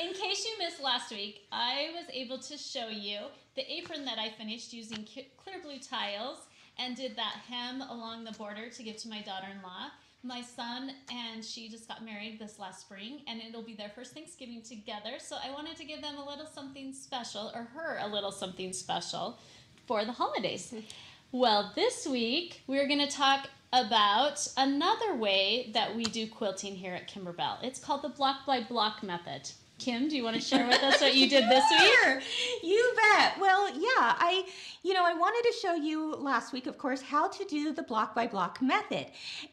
In 0.00 0.14
case 0.14 0.44
you 0.44 0.52
missed 0.58 0.82
last 0.82 1.10
week, 1.10 1.46
I 1.50 1.90
was 1.94 2.04
able 2.12 2.38
to 2.38 2.56
show 2.56 2.88
you 2.88 3.18
the 3.56 3.70
apron 3.70 4.04
that 4.04 4.18
I 4.18 4.28
finished 4.30 4.72
using 4.72 5.04
clear 5.04 5.56
blue 5.62 5.78
tiles 5.78 6.38
and 6.78 6.96
did 6.96 7.16
that 7.16 7.40
hem 7.48 7.82
along 7.82 8.24
the 8.24 8.32
border 8.32 8.68
to 8.68 8.82
give 8.82 8.96
to 8.98 9.08
my 9.08 9.20
daughter-in-law. 9.22 9.90
My 10.22 10.42
son 10.42 10.92
and 11.10 11.44
she 11.44 11.68
just 11.68 11.86
got 11.86 12.04
married 12.04 12.38
this 12.40 12.58
last 12.58 12.80
spring, 12.80 13.20
and 13.28 13.40
it'll 13.40 13.62
be 13.62 13.74
their 13.74 13.88
first 13.90 14.14
Thanksgiving 14.14 14.62
together. 14.62 15.18
So 15.18 15.36
I 15.42 15.50
wanted 15.52 15.76
to 15.76 15.84
give 15.84 16.02
them 16.02 16.16
a 16.16 16.28
little 16.28 16.46
something 16.46 16.92
special, 16.92 17.52
or 17.54 17.62
her 17.62 17.98
a 18.00 18.08
little 18.08 18.32
something 18.32 18.72
special 18.72 19.38
for 19.86 20.04
the 20.04 20.12
holidays. 20.12 20.74
Well, 21.30 21.72
this 21.74 22.06
week 22.06 22.62
we're 22.66 22.86
going 22.86 23.06
to 23.06 23.14
talk 23.14 23.48
about 23.70 24.48
another 24.56 25.14
way 25.14 25.70
that 25.74 25.94
we 25.94 26.04
do 26.04 26.26
quilting 26.26 26.74
here 26.74 26.94
at 26.94 27.06
Kimberbell. 27.06 27.62
It's 27.62 27.78
called 27.78 28.00
the 28.00 28.08
block 28.08 28.46
by 28.46 28.62
block 28.62 29.02
method. 29.02 29.50
Kim, 29.78 30.08
do 30.08 30.16
you 30.16 30.24
want 30.24 30.34
to 30.34 30.42
share 30.42 30.66
with 30.66 30.82
us 30.82 31.00
what 31.00 31.14
you 31.14 31.28
did 31.28 31.48
this 31.48 31.64
week? 31.70 31.90
Sure, 32.02 32.20
you 32.62 32.94
bet. 32.96 33.38
Well, 33.40 33.70
yeah, 33.74 34.14
I, 34.18 34.44
you 34.82 34.92
know, 34.92 35.04
I 35.04 35.14
wanted 35.14 35.48
to 35.50 35.56
show 35.60 35.74
you 35.74 36.14
last 36.16 36.52
week, 36.52 36.66
of 36.66 36.78
course, 36.78 37.00
how 37.00 37.28
to 37.28 37.44
do 37.44 37.72
the 37.72 37.82
block 37.82 38.14
by 38.14 38.26
block 38.26 38.60
method, 38.60 39.06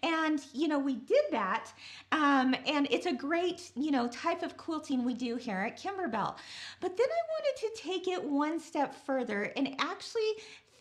and 0.03 0.41
you 0.53 0.67
know, 0.67 0.79
we 0.79 0.96
did 0.96 1.24
that, 1.32 1.72
um, 2.12 2.55
and 2.65 2.88
it's 2.89 3.05
a 3.05 3.13
great, 3.13 3.72
you 3.75 3.91
know, 3.91 4.08
type 4.08 4.41
of 4.41 4.58
quilting 4.58 5.05
we 5.05 5.13
do 5.13 5.36
here 5.36 5.60
at 5.60 5.82
Kimberbell. 5.82 6.36
But 6.82 6.98
then 6.98 7.08
I 7.08 7.24
wanted 7.36 7.55
to 7.62 7.82
take 7.82 8.08
it 8.08 8.24
one 8.24 8.60
step 8.60 8.96
further 9.05 9.53
and 9.55 9.75
actually 9.79 10.32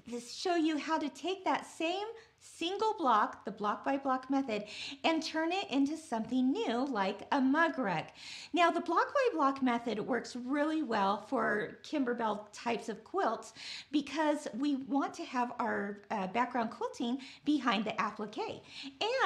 this 0.07 0.35
show 0.35 0.55
you 0.55 0.79
how 0.79 0.99
to 0.99 1.09
take 1.09 1.45
that 1.45 1.67
same 1.67 2.07
single 2.45 2.95
block, 2.99 3.45
the 3.45 3.51
block 3.51 3.85
by 3.85 3.97
block 3.97 4.29
method, 4.31 4.65
and 5.03 5.23
turn 5.23 5.51
it 5.51 5.69
into 5.71 5.97
something 5.97 6.53
new 6.53 6.87
like 6.87 7.27
a 7.33 7.41
mug 7.41 7.79
rug. 7.79 8.05
Now, 8.53 8.71
the 8.71 8.81
block 8.81 9.13
by 9.15 9.37
block 9.37 9.63
method 9.63 9.99
works 9.99 10.37
really 10.37 10.83
well 10.83 11.25
for 11.27 11.79
Kimberbell 11.83 12.47
types 12.53 12.89
of 12.89 13.03
quilts 13.03 13.55
because 13.91 14.47
we 14.59 14.77
want 14.77 15.15
to 15.15 15.25
have 15.25 15.53
our 15.59 16.03
uh, 16.11 16.27
background 16.29 16.71
quilting 16.71 17.19
behind 17.45 17.85
the 17.85 18.01
applique. 18.01 18.63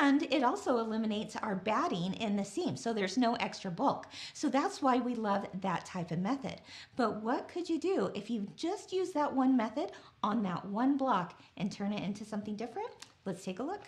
And 0.01 0.23
it 0.23 0.43
also 0.43 0.79
eliminates 0.79 1.37
our 1.37 1.57
batting 1.57 2.15
in 2.15 2.37
the 2.37 2.45
seam, 2.45 2.77
so 2.77 2.93
there's 2.93 3.19
no 3.19 3.35
extra 3.35 3.71
bulk. 3.71 4.07
So 4.33 4.49
that's 4.49 4.81
why 4.81 4.99
we 4.99 5.15
love 5.15 5.47
that 5.61 5.85
type 5.85 6.13
of 6.13 6.21
method. 6.21 6.61
But 6.97 7.23
what 7.23 7.49
could 7.49 7.69
you 7.69 7.79
do 7.79 8.11
if 8.15 8.31
you 8.31 8.47
just 8.57 8.93
use 8.93 9.11
that 9.13 9.35
one 9.35 9.57
method 9.57 9.91
on 10.23 10.43
that 10.45 10.65
one 10.65 10.97
block 10.97 11.41
and 11.57 11.71
turn 11.71 11.93
it 11.93 12.03
into 12.03 12.25
something 12.25 12.57
different? 12.57 12.91
Let's 13.29 13.45
take 13.45 13.59
a 13.59 13.63
look. 13.63 13.83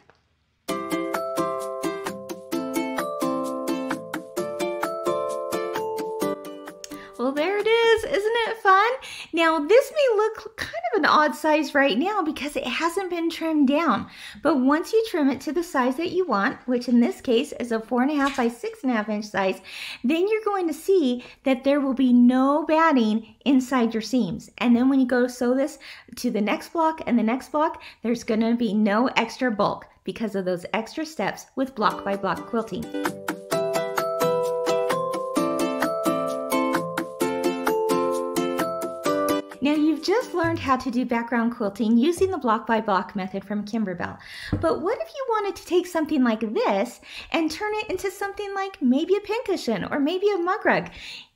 Well, 7.20 7.32
there 7.32 7.58
it 7.58 7.66
is. 7.66 8.04
Isn't 8.04 8.36
it 8.48 8.56
fun? 8.62 8.90
Now, 9.34 9.58
this 9.58 9.92
may 9.92 10.16
look 10.16 10.56
kind 10.56 10.72
of 10.94 11.00
an 11.00 11.04
odd 11.04 11.34
size 11.34 11.74
right 11.74 11.98
now 11.98 12.22
because 12.22 12.56
it 12.56 12.66
hasn't 12.66 13.10
been 13.10 13.28
trimmed 13.28 13.68
down. 13.68 14.08
But 14.42 14.60
once 14.60 14.94
you 14.94 15.04
trim 15.06 15.28
it 15.28 15.38
to 15.42 15.52
the 15.52 15.62
size 15.62 15.98
that 15.98 16.12
you 16.12 16.26
want, 16.26 16.66
which 16.66 16.88
in 16.88 17.00
this 17.00 17.20
case 17.20 17.52
is 17.60 17.72
a 17.72 17.80
four 17.80 18.00
and 18.00 18.10
a 18.10 18.14
half 18.14 18.38
by 18.38 18.48
six 18.48 18.82
and 18.82 18.90
a 18.90 18.94
half 18.94 19.10
inch 19.10 19.26
size, 19.26 19.60
then 20.02 20.28
you're 20.28 20.44
going 20.46 20.66
to 20.68 20.72
see 20.72 21.22
that 21.44 21.62
there 21.62 21.80
will 21.80 21.92
be 21.92 22.10
no 22.10 22.64
batting 22.64 23.34
inside 23.44 23.92
your 23.92 24.00
seams. 24.00 24.48
And 24.56 24.74
then 24.74 24.88
when 24.88 24.98
you 24.98 25.06
go 25.06 25.24
to 25.24 25.28
sew 25.28 25.54
this 25.54 25.78
to 26.16 26.30
the 26.30 26.40
next 26.40 26.72
block 26.72 27.02
and 27.06 27.18
the 27.18 27.22
next 27.22 27.52
block, 27.52 27.82
there's 28.02 28.24
going 28.24 28.40
to 28.40 28.54
be 28.54 28.72
no 28.72 29.08
extra 29.08 29.50
bulk 29.50 29.84
because 30.04 30.34
of 30.34 30.46
those 30.46 30.64
extra 30.72 31.04
steps 31.04 31.44
with 31.54 31.74
block 31.74 32.02
by 32.02 32.16
block 32.16 32.46
quilting. 32.46 32.82
You've 40.00 40.06
just 40.06 40.34
learned 40.34 40.58
how 40.58 40.76
to 40.76 40.90
do 40.90 41.04
background 41.04 41.54
quilting 41.54 41.98
using 41.98 42.30
the 42.30 42.38
block 42.38 42.66
by 42.66 42.80
block 42.80 43.14
method 43.14 43.44
from 43.44 43.66
Kimberbell. 43.66 44.18
But 44.58 44.80
what 44.80 44.98
if 44.98 45.08
you 45.08 45.26
wanted 45.28 45.56
to 45.56 45.66
take 45.66 45.86
something 45.86 46.24
like 46.24 46.40
this 46.40 47.00
and 47.32 47.50
turn 47.50 47.72
it 47.74 47.90
into 47.90 48.10
something 48.10 48.54
like 48.54 48.80
maybe 48.80 49.14
a 49.16 49.20
pincushion 49.20 49.84
or 49.84 50.00
maybe 50.00 50.26
a 50.30 50.38
mug 50.38 50.64
rug? 50.64 50.88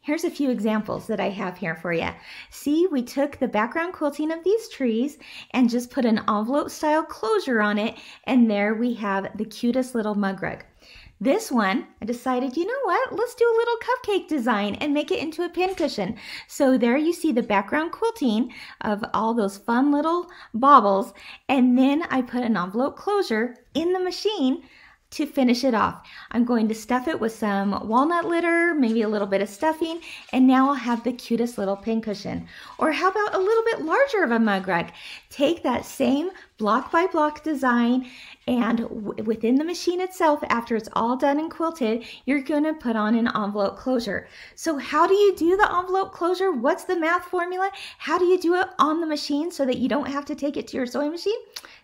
Here's 0.04 0.24
a 0.24 0.30
few 0.30 0.50
examples 0.50 1.06
that 1.06 1.18
I 1.18 1.30
have 1.30 1.56
here 1.56 1.74
for 1.74 1.90
you. 1.90 2.10
See, 2.50 2.86
we 2.92 3.02
took 3.02 3.38
the 3.38 3.48
background 3.48 3.94
quilting 3.94 4.30
of 4.30 4.44
these 4.44 4.68
trees 4.68 5.16
and 5.52 5.70
just 5.70 5.90
put 5.90 6.04
an 6.04 6.18
envelope 6.28 6.68
style 6.68 7.02
closure 7.02 7.62
on 7.62 7.78
it 7.78 7.96
and 8.24 8.50
there 8.50 8.74
we 8.74 8.92
have 8.96 9.34
the 9.34 9.46
cutest 9.46 9.94
little 9.94 10.14
mug 10.14 10.42
rug. 10.42 10.62
This 11.22 11.50
one, 11.50 11.86
I 12.02 12.04
decided, 12.04 12.54
you 12.54 12.66
know 12.66 12.80
what, 12.82 13.16
let's 13.16 13.34
do 13.34 13.46
a 13.46 13.56
little 13.56 13.76
cupcake 13.78 14.28
design 14.28 14.74
and 14.74 14.92
make 14.92 15.10
it 15.10 15.20
into 15.20 15.42
a 15.42 15.48
pincushion. 15.48 16.18
So 16.48 16.76
there 16.76 16.98
you 16.98 17.14
see 17.14 17.32
the 17.32 17.42
background 17.42 17.92
quilting 17.92 18.52
of 18.82 19.02
all 19.14 19.32
those 19.32 19.56
fun 19.56 19.90
little 19.90 20.28
baubles. 20.52 21.14
And 21.48 21.78
then 21.78 22.02
I 22.10 22.20
put 22.20 22.42
an 22.42 22.58
envelope 22.58 22.96
closure 22.96 23.56
in 23.72 23.94
the 23.94 24.00
machine 24.00 24.64
to 25.14 25.26
finish 25.26 25.64
it 25.64 25.74
off. 25.74 26.06
I'm 26.30 26.44
going 26.44 26.68
to 26.68 26.74
stuff 26.74 27.08
it 27.08 27.20
with 27.20 27.32
some 27.32 27.88
walnut 27.88 28.24
litter, 28.24 28.74
maybe 28.74 29.02
a 29.02 29.08
little 29.08 29.26
bit 29.26 29.40
of 29.40 29.48
stuffing, 29.48 30.00
and 30.32 30.46
now 30.46 30.68
I'll 30.68 30.74
have 30.74 31.04
the 31.04 31.12
cutest 31.12 31.56
little 31.56 31.76
pincushion. 31.76 32.48
Or 32.78 32.92
how 32.92 33.10
about 33.10 33.34
a 33.34 33.38
little 33.38 33.64
bit 33.64 33.82
larger 33.82 34.24
of 34.24 34.30
a 34.30 34.38
mug 34.38 34.66
rug? 34.66 34.90
Take 35.30 35.62
that 35.62 35.84
same 35.84 36.30
block 36.58 36.90
by 36.90 37.06
block 37.06 37.42
design 37.42 38.08
and 38.46 39.26
within 39.26 39.54
the 39.54 39.64
machine 39.64 40.00
itself, 40.00 40.40
after 40.48 40.76
it's 40.76 40.88
all 40.92 41.16
done 41.16 41.38
and 41.38 41.50
quilted, 41.50 42.04
you're 42.26 42.42
gonna 42.42 42.74
put 42.74 42.94
on 42.94 43.14
an 43.14 43.28
envelope 43.34 43.78
closure. 43.78 44.28
So 44.54 44.76
how 44.76 45.06
do 45.06 45.14
you 45.14 45.34
do 45.34 45.56
the 45.56 45.74
envelope 45.74 46.12
closure? 46.12 46.52
What's 46.52 46.84
the 46.84 46.98
math 46.98 47.24
formula? 47.24 47.70
How 47.98 48.18
do 48.18 48.26
you 48.26 48.38
do 48.38 48.54
it 48.56 48.68
on 48.78 49.00
the 49.00 49.06
machine 49.06 49.50
so 49.50 49.64
that 49.64 49.78
you 49.78 49.88
don't 49.88 50.08
have 50.08 50.26
to 50.26 50.34
take 50.34 50.56
it 50.56 50.68
to 50.68 50.76
your 50.76 50.86
sewing 50.86 51.10
machine? 51.10 51.38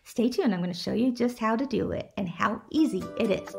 Stay 0.04 0.28
tuned, 0.28 0.52
I'm 0.52 0.60
gonna 0.60 0.74
show 0.74 0.92
you 0.92 1.12
just 1.12 1.38
how 1.38 1.56
to 1.56 1.64
do 1.64 1.92
it 1.92 2.10
and 2.18 2.28
how 2.28 2.60
easy 2.70 3.02
it 3.18 3.30
is. 3.30 3.54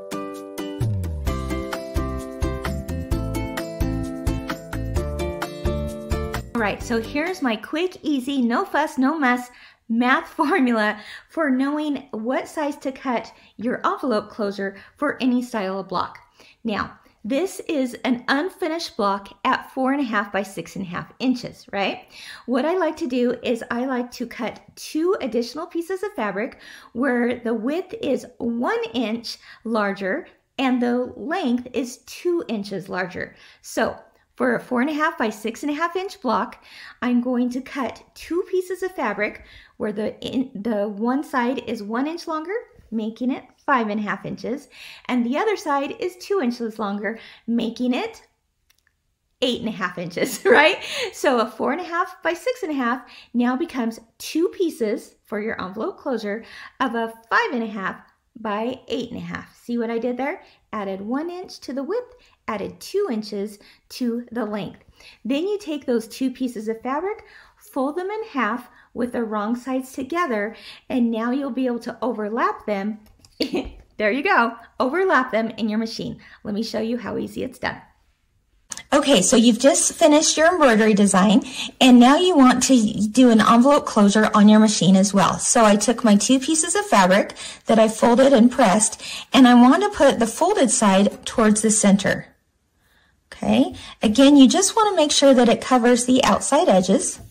All 6.53 6.61
right, 6.61 6.83
so 6.83 7.01
here's 7.01 7.41
my 7.41 7.55
quick, 7.55 7.97
easy, 8.03 8.39
no 8.39 8.63
fuss, 8.63 8.99
no 8.99 9.17
muss 9.17 9.49
math 9.91 10.27
formula 10.35 10.99
for 11.29 11.49
knowing 11.49 12.07
what 12.11 12.47
size 12.47 12.77
to 12.77 12.91
cut 12.91 13.31
your 13.57 13.85
envelope 13.85 14.29
closure 14.29 14.75
for 14.97 15.21
any 15.21 15.41
style 15.41 15.79
of 15.79 15.87
block. 15.87 16.17
Now, 16.63 16.97
this 17.23 17.59
is 17.67 17.93
an 18.03 18.23
unfinished 18.27 18.97
block 18.97 19.27
at 19.45 19.69
four 19.71 19.91
and 19.91 20.01
a 20.01 20.05
half 20.05 20.31
by 20.31 20.41
six 20.41 20.75
and 20.75 20.83
a 20.83 20.89
half 20.89 21.13
inches, 21.19 21.67
right? 21.71 22.07
What 22.47 22.65
I 22.65 22.73
like 22.73 22.97
to 22.97 23.07
do 23.07 23.37
is 23.43 23.63
I 23.69 23.85
like 23.85 24.09
to 24.13 24.25
cut 24.25 24.59
two 24.75 25.15
additional 25.21 25.67
pieces 25.67 26.01
of 26.01 26.13
fabric 26.13 26.57
where 26.93 27.35
the 27.35 27.53
width 27.53 27.93
is 28.01 28.25
one 28.39 28.83
inch 28.95 29.37
larger 29.63 30.27
and 30.57 30.81
the 30.81 31.13
length 31.15 31.67
is 31.73 31.97
two 32.07 32.43
inches 32.47 32.89
larger. 32.89 33.35
So 33.61 33.95
for 34.35 34.55
a 34.55 34.59
four 34.59 34.81
and 34.81 34.89
a 34.89 34.93
half 34.93 35.19
by 35.19 35.29
six 35.29 35.61
and 35.61 35.71
a 35.71 35.75
half 35.75 35.95
inch 35.95 36.19
block, 36.21 36.63
I'm 37.03 37.21
going 37.21 37.51
to 37.51 37.61
cut 37.61 38.03
two 38.15 38.43
pieces 38.49 38.81
of 38.81 38.95
fabric 38.95 39.43
where 39.81 39.91
the, 39.91 40.15
in, 40.19 40.51
the 40.53 40.87
one 40.87 41.23
side 41.23 41.63
is 41.65 41.81
one 41.81 42.05
inch 42.05 42.27
longer, 42.27 42.53
making 42.91 43.31
it 43.31 43.43
five 43.65 43.89
and 43.89 43.99
a 43.99 44.03
half 44.03 44.27
inches, 44.27 44.69
and 45.07 45.25
the 45.25 45.35
other 45.35 45.57
side 45.57 45.95
is 45.99 46.15
two 46.17 46.39
inches 46.39 46.77
longer, 46.77 47.17
making 47.47 47.95
it 47.95 48.21
eight 49.41 49.59
and 49.59 49.69
a 49.69 49.71
half 49.71 49.97
inches, 49.97 50.45
right? 50.45 50.77
So 51.13 51.39
a 51.39 51.47
four 51.47 51.71
and 51.71 51.81
a 51.81 51.83
half 51.83 52.21
by 52.21 52.35
six 52.35 52.61
and 52.61 52.71
a 52.71 52.75
half 52.75 53.01
now 53.33 53.55
becomes 53.55 53.99
two 54.19 54.49
pieces 54.49 55.15
for 55.23 55.41
your 55.41 55.59
envelope 55.59 55.97
closure 55.97 56.45
of 56.79 56.93
a 56.93 57.11
five 57.27 57.51
and 57.51 57.63
a 57.63 57.67
half 57.67 57.95
by 58.39 58.79
eight 58.87 59.09
and 59.09 59.17
a 59.17 59.25
half. 59.25 59.59
See 59.63 59.79
what 59.79 59.89
I 59.89 59.97
did 59.97 60.15
there? 60.15 60.43
Added 60.71 61.01
one 61.01 61.31
inch 61.31 61.59
to 61.61 61.73
the 61.73 61.83
width, 61.83 62.13
added 62.47 62.79
two 62.79 63.07
inches 63.11 63.57
to 63.89 64.27
the 64.31 64.45
length. 64.45 64.83
Then 65.25 65.47
you 65.47 65.57
take 65.57 65.87
those 65.87 66.07
two 66.07 66.29
pieces 66.29 66.67
of 66.67 66.81
fabric, 66.81 67.25
fold 67.57 67.95
them 67.97 68.11
in 68.11 68.23
half, 68.25 68.69
with 68.93 69.13
the 69.13 69.23
wrong 69.23 69.55
sides 69.55 69.93
together 69.93 70.55
and 70.89 71.11
now 71.11 71.31
you'll 71.31 71.51
be 71.51 71.65
able 71.65 71.79
to 71.79 71.97
overlap 72.01 72.65
them. 72.65 72.99
there 73.97 74.11
you 74.11 74.23
go, 74.23 74.53
overlap 74.79 75.31
them 75.31 75.49
in 75.51 75.69
your 75.69 75.79
machine. 75.79 76.19
Let 76.43 76.53
me 76.53 76.63
show 76.63 76.79
you 76.79 76.97
how 76.97 77.17
easy 77.17 77.43
it's 77.43 77.59
done. 77.59 77.81
Okay, 78.93 79.21
so 79.21 79.37
you've 79.37 79.59
just 79.59 79.93
finished 79.93 80.35
your 80.35 80.47
embroidery 80.47 80.93
design 80.93 81.43
and 81.79 81.97
now 81.97 82.17
you 82.17 82.35
want 82.35 82.61
to 82.63 83.07
do 83.07 83.29
an 83.29 83.39
envelope 83.39 83.85
closure 83.85 84.29
on 84.33 84.49
your 84.49 84.59
machine 84.59 84.97
as 84.97 85.13
well. 85.13 85.39
So 85.39 85.63
I 85.63 85.77
took 85.77 86.03
my 86.03 86.17
two 86.17 86.39
pieces 86.39 86.75
of 86.75 86.85
fabric 86.85 87.33
that 87.67 87.79
I 87.79 87.87
folded 87.87 88.33
and 88.33 88.51
pressed 88.51 89.01
and 89.31 89.47
I 89.47 89.53
want 89.53 89.83
to 89.83 89.97
put 89.97 90.19
the 90.19 90.27
folded 90.27 90.71
side 90.71 91.25
towards 91.25 91.61
the 91.61 91.71
center. 91.71 92.27
Okay, 93.31 93.73
again, 94.01 94.35
you 94.35 94.47
just 94.47 94.75
want 94.75 94.89
to 94.89 95.01
make 95.01 95.11
sure 95.11 95.33
that 95.33 95.47
it 95.47 95.61
covers 95.61 96.05
the 96.05 96.21
outside 96.23 96.67
edges. 96.67 97.21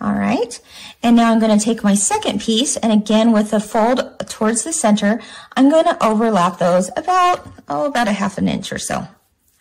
All 0.00 0.12
right, 0.12 0.60
and 1.02 1.16
now 1.16 1.32
I'm 1.32 1.38
going 1.38 1.56
to 1.56 1.64
take 1.64 1.82
my 1.82 1.94
second 1.94 2.40
piece, 2.40 2.76
and 2.76 2.92
again 2.92 3.32
with 3.32 3.50
the 3.50 3.60
fold 3.60 4.18
towards 4.28 4.64
the 4.64 4.72
center, 4.72 5.20
I'm 5.56 5.70
going 5.70 5.84
to 5.84 6.04
overlap 6.04 6.58
those 6.58 6.90
about, 6.96 7.46
oh, 7.68 7.86
about 7.86 8.08
a 8.08 8.12
half 8.12 8.36
an 8.36 8.48
inch 8.48 8.72
or 8.72 8.78
so. 8.78 9.06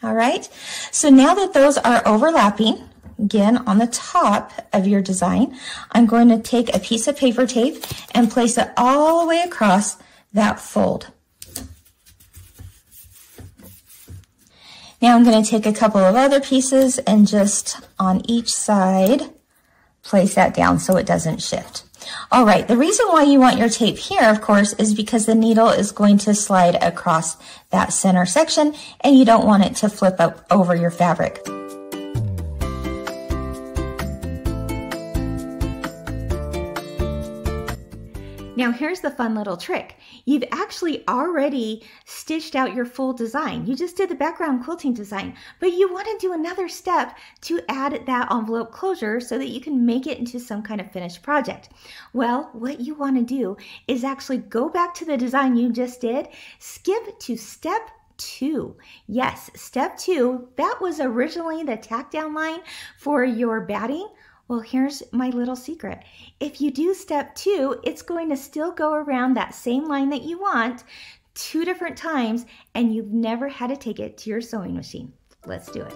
All 0.02 0.14
right, 0.14 0.46
so 0.92 1.10
now 1.10 1.34
that 1.36 1.54
those 1.54 1.78
are 1.78 2.06
overlapping, 2.06 2.90
again 3.20 3.58
on 3.68 3.78
the 3.78 3.88
top 3.88 4.52
of 4.74 4.88
your 4.88 5.02
design, 5.02 5.58
I'm 5.92 6.06
going 6.06 6.30
to 6.30 6.40
take 6.40 6.76
a 6.76 6.80
piece 6.80 7.08
of 7.08 7.16
paper 7.16 7.46
tape 7.46 7.84
and 8.14 8.32
place 8.32 8.58
it 8.58 8.72
all 8.76 9.22
the 9.22 9.28
way 9.28 9.42
across 9.42 9.98
that 10.34 10.60
fold. 10.60 11.08
Now 15.02 15.16
I'm 15.16 15.24
going 15.24 15.44
to 15.44 15.50
take 15.50 15.66
a 15.66 15.74
couple 15.74 16.02
of 16.02 16.16
other 16.16 16.40
pieces 16.40 16.98
and 17.00 17.28
just 17.28 17.82
on 18.00 18.22
each 18.30 18.54
side 18.54 19.34
place 20.04 20.36
that 20.36 20.54
down 20.54 20.80
so 20.80 20.98
it 20.98 21.06
doesn't 21.06 21.42
shift. 21.42 21.84
All 22.32 22.46
right, 22.46 22.68
the 22.68 22.78
reason 22.78 23.08
why 23.08 23.24
you 23.24 23.40
want 23.40 23.58
your 23.58 23.70
tape 23.70 23.98
here, 23.98 24.30
of 24.30 24.42
course, 24.42 24.74
is 24.74 24.94
because 24.94 25.26
the 25.26 25.36
needle 25.36 25.70
is 25.70 25.92
going 25.92 26.18
to 26.20 26.36
slide 26.36 26.76
across 26.76 27.38
that 27.70 27.94
center 27.94 28.26
section 28.26 28.76
and 29.02 29.18
you 29.18 29.26
don't 29.26 29.46
want 29.46 29.64
it 29.64 29.76
to 29.78 29.90
flip 29.90 30.20
up 30.20 30.46
over 30.52 30.76
your 30.76 30.92
fabric. 30.92 31.46
Now 38.64 38.72
here's 38.72 39.02
the 39.02 39.12
fun 39.12 39.36
little 39.36 39.58
trick. 39.58 39.98
You've 40.24 40.46
actually 40.54 41.06
already 41.10 41.84
stitched 42.06 42.56
out 42.56 42.74
your 42.74 42.86
full 42.86 43.12
design. 43.12 43.68
You 43.68 43.76
just 43.76 43.98
did 43.98 44.08
the 44.08 44.16
background 44.16 44.64
quilting 44.64 44.94
design, 44.94 45.36
but 45.60 45.74
you 45.74 45.92
want 45.92 46.08
to 46.08 46.26
do 46.26 46.32
another 46.32 46.70
step 46.70 47.18
to 47.42 47.60
add 47.68 48.06
that 48.06 48.32
envelope 48.32 48.72
closure 48.72 49.20
so 49.20 49.38
that 49.38 49.50
you 49.50 49.60
can 49.60 49.86
make 49.86 50.08
it 50.08 50.18
into 50.18 50.40
some 50.40 50.64
kind 50.64 50.80
of 50.80 50.90
finished 50.94 51.22
project. 51.22 51.72
Well, 52.14 52.52
what 52.54 52.80
you 52.80 52.96
want 52.96 53.18
to 53.18 53.36
do 53.36 53.58
is 53.90 54.06
actually 54.06 54.38
go 54.38 54.70
back 54.70 54.94
to 54.94 55.04
the 55.04 55.18
design 55.18 55.58
you 55.58 55.74
just 55.74 56.00
did, 56.00 56.30
skip 56.60 57.20
to 57.20 57.36
step 57.36 57.92
two. 58.16 58.78
Yes, 59.08 59.50
step 59.56 59.98
two, 59.98 60.48
that 60.56 60.78
was 60.80 61.02
originally 61.02 61.64
the 61.64 61.76
tack 61.76 62.12
down 62.12 62.34
line 62.34 62.62
for 62.98 63.26
your 63.26 63.60
batting. 63.60 64.08
Well, 64.50 64.60
here's 64.60 65.02
my 65.14 65.30
little 65.30 65.56
secret. 65.56 66.04
If 66.40 66.60
you 66.60 66.70
do 66.70 66.94
step 66.94 67.34
two, 67.34 67.80
it's 67.84 68.02
going 68.02 68.30
to 68.30 68.36
still 68.36 68.74
go 68.74 68.94
around 68.94 69.36
that 69.36 69.56
same 69.56 69.86
line 69.86 70.10
that 70.10 70.24
you 70.24 70.38
want 70.38 70.84
two 71.34 71.64
different 71.64 71.98
times 71.98 72.46
and 72.76 72.94
you've 72.94 73.12
never 73.12 73.48
had 73.48 73.68
to 73.68 73.78
take 73.78 74.00
it 74.00 74.18
to 74.18 74.30
your 74.30 74.42
sewing 74.42 74.76
machine. 74.76 75.14
Let's 75.46 75.72
do 75.72 75.84
it. 75.84 75.94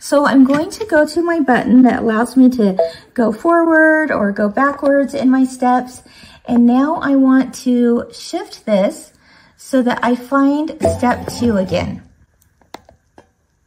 So 0.00 0.26
I'm 0.26 0.44
going 0.44 0.68
to 0.68 0.84
go 0.84 1.06
to 1.06 1.22
my 1.22 1.40
button 1.40 1.80
that 1.82 2.02
allows 2.02 2.36
me 2.36 2.50
to 2.50 2.76
go 3.14 3.32
forward 3.32 4.10
or 4.10 4.32
go 4.32 4.50
backwards 4.50 5.14
in 5.14 5.30
my 5.30 5.44
steps. 5.44 6.02
And 6.44 6.66
now 6.66 6.96
I 6.96 7.16
want 7.16 7.54
to 7.62 8.10
shift 8.12 8.66
this 8.66 9.11
so 9.72 9.80
that 9.80 10.00
I 10.02 10.14
find 10.14 10.76
step 10.98 11.28
two 11.28 11.56
again. 11.56 12.02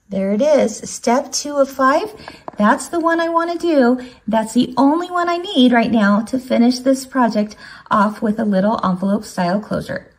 There 0.07 0.33
it 0.33 0.41
is, 0.43 0.87
step 0.87 1.31
two 1.31 1.55
of 1.55 1.67
five. 1.67 2.13
That's 2.59 2.89
the 2.89 2.99
one 2.99 3.19
I 3.19 3.29
want 3.29 3.51
to 3.51 3.57
do. 3.57 4.07
That's 4.27 4.53
the 4.53 4.71
only 4.77 5.09
one 5.09 5.29
I 5.29 5.37
need 5.37 5.71
right 5.71 5.91
now 5.91 6.21
to 6.25 6.37
finish 6.37 6.77
this 6.77 7.07
project 7.07 7.55
off 7.89 8.21
with 8.21 8.39
a 8.39 8.45
little 8.45 8.79
envelope 8.85 9.23
style 9.23 9.59
closure. 9.59 10.13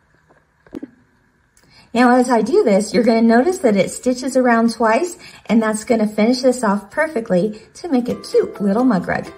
Now 1.95 2.17
as 2.17 2.31
I 2.31 2.43
do 2.43 2.65
this, 2.65 2.93
you're 2.93 3.05
going 3.05 3.23
to 3.23 3.37
notice 3.37 3.59
that 3.59 3.77
it 3.77 3.93
stitches 3.93 4.37
around 4.37 4.73
twice 4.73 5.17
and 5.49 5.63
that's 5.63 5.85
going 5.85 6.01
to 6.01 6.09
finish 6.09 6.43
this 6.43 6.65
off 6.65 6.91
perfectly 6.91 7.63
to 7.75 7.89
make 7.89 8.09
a 8.09 8.21
cute 8.23 8.61
little 8.61 8.83
mug 8.83 9.07
rug. 9.07 9.31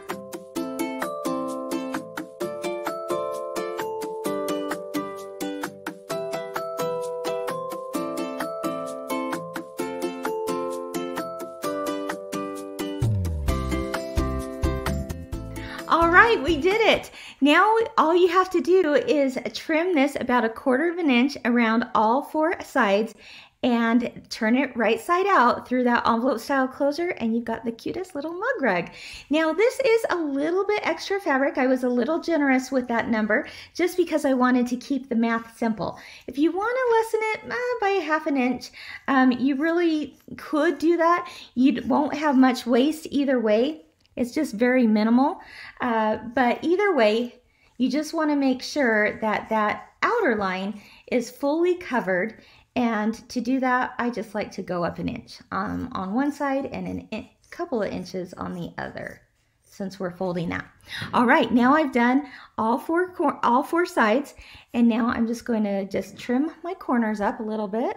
Now 17.41 17.77
all 17.97 18.17
you 18.17 18.29
have 18.29 18.51
to 18.51 18.61
do 18.61 18.95
is 18.95 19.39
trim 19.55 19.95
this 19.95 20.17
about 20.19 20.45
a 20.45 20.49
quarter 20.49 20.91
of 20.91 20.99
an 20.99 21.09
inch 21.09 21.37
around 21.45 21.87
all 21.95 22.23
four 22.23 22.61
sides 22.63 23.15
and 23.63 24.23
turn 24.29 24.57
it 24.57 24.77
right 24.77 25.01
side 25.01 25.27
out 25.27 25.67
through 25.67 25.85
that 25.85 26.07
envelope 26.07 26.41
style 26.41 26.67
closure 26.67 27.11
and 27.11 27.35
you've 27.35 27.45
got 27.45 27.65
the 27.65 27.71
cutest 27.71 28.17
little 28.17 28.33
mug 28.33 28.61
rug. 28.61 28.91
Now 29.31 29.53
this 29.53 29.79
is 29.79 30.05
a 30.11 30.17
little 30.17 30.65
bit 30.65 30.85
extra 30.85 31.21
fabric. 31.21 31.59
I 31.59 31.69
was 31.69 31.85
a 31.85 31.89
little 31.89 32.21
generous 32.21 32.73
with 32.73 32.89
that 32.89 33.09
number 33.09 33.47
just 33.73 33.97
because 33.97 34.25
I 34.25 34.35
wanted 34.35 34.67
to 34.69 34.77
keep 34.77 35.09
the 35.09 35.15
math 35.15 35.57
simple. 35.57 35.97
If 36.27 36.39
you 36.39 36.51
want 36.51 36.77
to 36.77 36.97
lessen 36.97 37.21
it 37.35 37.53
uh, 37.53 37.81
by 37.81 37.91
a 37.91 38.05
half 38.05 38.27
an 38.27 38.37
inch, 38.37 38.71
um, 39.07 39.31
you 39.31 39.55
really 39.57 40.17
could 40.37 40.79
do 40.79 40.97
that. 40.97 41.31
You 41.55 41.83
won't 41.87 42.15
have 42.15 42.37
much 42.37 42.67
waste 42.67 43.07
either 43.11 43.39
way. 43.39 43.83
It's 44.19 44.33
just 44.33 44.55
very 44.55 44.87
minimal. 44.87 45.41
Uh, 45.81 46.19
but 46.35 46.63
either 46.63 46.95
way, 46.95 47.41
you 47.77 47.89
just 47.89 48.13
want 48.13 48.31
to 48.31 48.37
make 48.37 48.63
sure 48.63 49.19
that 49.21 49.49
that 49.49 49.91
outer 50.03 50.35
line 50.37 50.83
is 51.11 51.31
fully 51.31 51.77
covered. 51.77 52.43
And 52.75 53.15
to 53.31 53.41
do 53.41 53.61
that, 53.61 53.95
I 53.99 54.11
just 54.11 54.35
like 54.35 54.51
to 54.53 54.63
go 54.63 54.85
up 54.85 54.99
an 54.99 55.09
inch 55.09 55.39
um, 55.53 55.89
on 55.93 56.15
one 56.15 56.33
side 56.33 56.67
and 56.67 56.87
a 56.89 57.15
in 57.15 57.29
couple 57.51 57.83
of 57.83 57.91
inches 57.91 58.35
on 58.35 58.53
the 58.53 58.73
other 58.77 59.23
since 59.65 59.99
we're 59.99 60.11
folding 60.11 60.49
that. 60.51 60.69
All 61.15 61.25
right, 61.25 61.51
now 61.51 61.75
I've 61.75 61.93
done 61.93 62.29
all 62.59 62.79
four, 62.79 63.15
all 63.43 63.63
four 63.63 63.87
sides. 63.87 64.35
And 64.75 64.89
now 64.89 65.07
I'm 65.09 65.27
just 65.27 65.45
going 65.45 65.63
to 65.65 65.87
just 65.87 66.19
trim 66.19 66.51
my 66.65 66.75
corners 66.75 67.21
up 67.21 67.39
a 67.39 67.45
little 67.45 67.69
bit. 67.69 67.97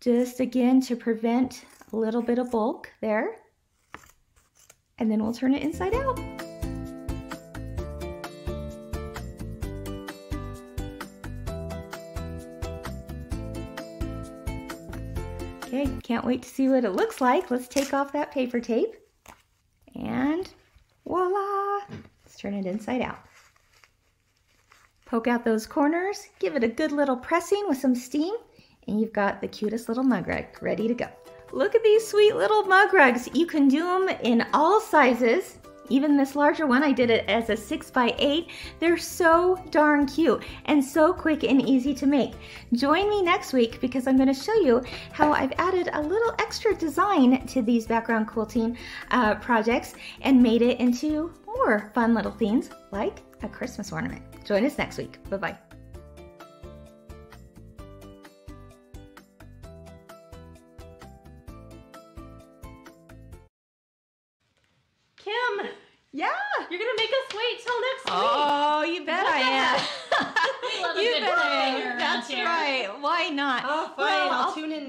Just 0.00 0.40
again 0.40 0.80
to 0.82 0.96
prevent 0.96 1.66
a 1.92 1.96
little 1.96 2.22
bit 2.22 2.38
of 2.38 2.50
bulk 2.50 2.90
there 3.02 3.36
and 5.00 5.10
then 5.10 5.22
we'll 5.22 5.32
turn 5.32 5.54
it 5.54 5.62
inside 5.62 5.94
out. 5.94 6.20
Okay, 15.64 15.88
can't 16.02 16.24
wait 16.24 16.42
to 16.42 16.48
see 16.48 16.68
what 16.68 16.84
it 16.84 16.90
looks 16.90 17.20
like. 17.20 17.50
Let's 17.50 17.68
take 17.68 17.94
off 17.94 18.12
that 18.12 18.30
paper 18.30 18.60
tape. 18.60 18.96
And 19.94 20.48
voila! 21.06 21.80
Let's 22.24 22.36
turn 22.36 22.54
it 22.54 22.66
inside 22.66 23.00
out. 23.00 23.18
Poke 25.06 25.28
out 25.28 25.44
those 25.44 25.66
corners, 25.66 26.28
give 26.38 26.54
it 26.54 26.62
a 26.62 26.68
good 26.68 26.92
little 26.92 27.16
pressing 27.16 27.64
with 27.68 27.78
some 27.78 27.94
steam, 27.94 28.34
and 28.86 29.00
you've 29.00 29.12
got 29.12 29.40
the 29.40 29.48
cutest 29.48 29.88
little 29.88 30.04
mug 30.04 30.28
rug 30.28 30.44
ready 30.60 30.86
to 30.86 30.94
go. 30.94 31.08
Look 31.52 31.74
at 31.74 31.82
these 31.82 32.06
sweet 32.06 32.36
little 32.36 32.64
mug 32.64 32.92
rugs. 32.92 33.28
You 33.34 33.46
can 33.46 33.68
do 33.68 33.84
them 33.84 34.08
in 34.22 34.46
all 34.52 34.80
sizes. 34.80 35.58
Even 35.88 36.16
this 36.16 36.36
larger 36.36 36.68
one, 36.68 36.84
I 36.84 36.92
did 36.92 37.10
it 37.10 37.24
as 37.28 37.50
a 37.50 37.56
six 37.56 37.90
by 37.90 38.14
eight. 38.18 38.48
They're 38.78 38.96
so 38.96 39.60
darn 39.70 40.06
cute 40.06 40.44
and 40.66 40.82
so 40.82 41.12
quick 41.12 41.42
and 41.42 41.60
easy 41.68 41.92
to 41.94 42.06
make. 42.06 42.34
Join 42.74 43.10
me 43.10 43.22
next 43.22 43.52
week 43.52 43.80
because 43.80 44.06
I'm 44.06 44.16
gonna 44.16 44.32
show 44.32 44.54
you 44.54 44.82
how 45.12 45.32
I've 45.32 45.52
added 45.58 45.90
a 45.92 46.00
little 46.00 46.32
extra 46.38 46.76
design 46.76 47.44
to 47.48 47.60
these 47.60 47.86
background 47.86 48.28
quilting 48.28 48.78
uh, 49.10 49.34
projects 49.36 49.94
and 50.22 50.40
made 50.40 50.62
it 50.62 50.78
into 50.78 51.34
more 51.44 51.90
fun 51.92 52.14
little 52.14 52.32
themes 52.32 52.70
like 52.92 53.22
a 53.42 53.48
Christmas 53.48 53.92
ornament. 53.92 54.22
Join 54.44 54.64
us 54.64 54.78
next 54.78 54.96
week. 54.96 55.18
Bye-bye. 55.28 55.69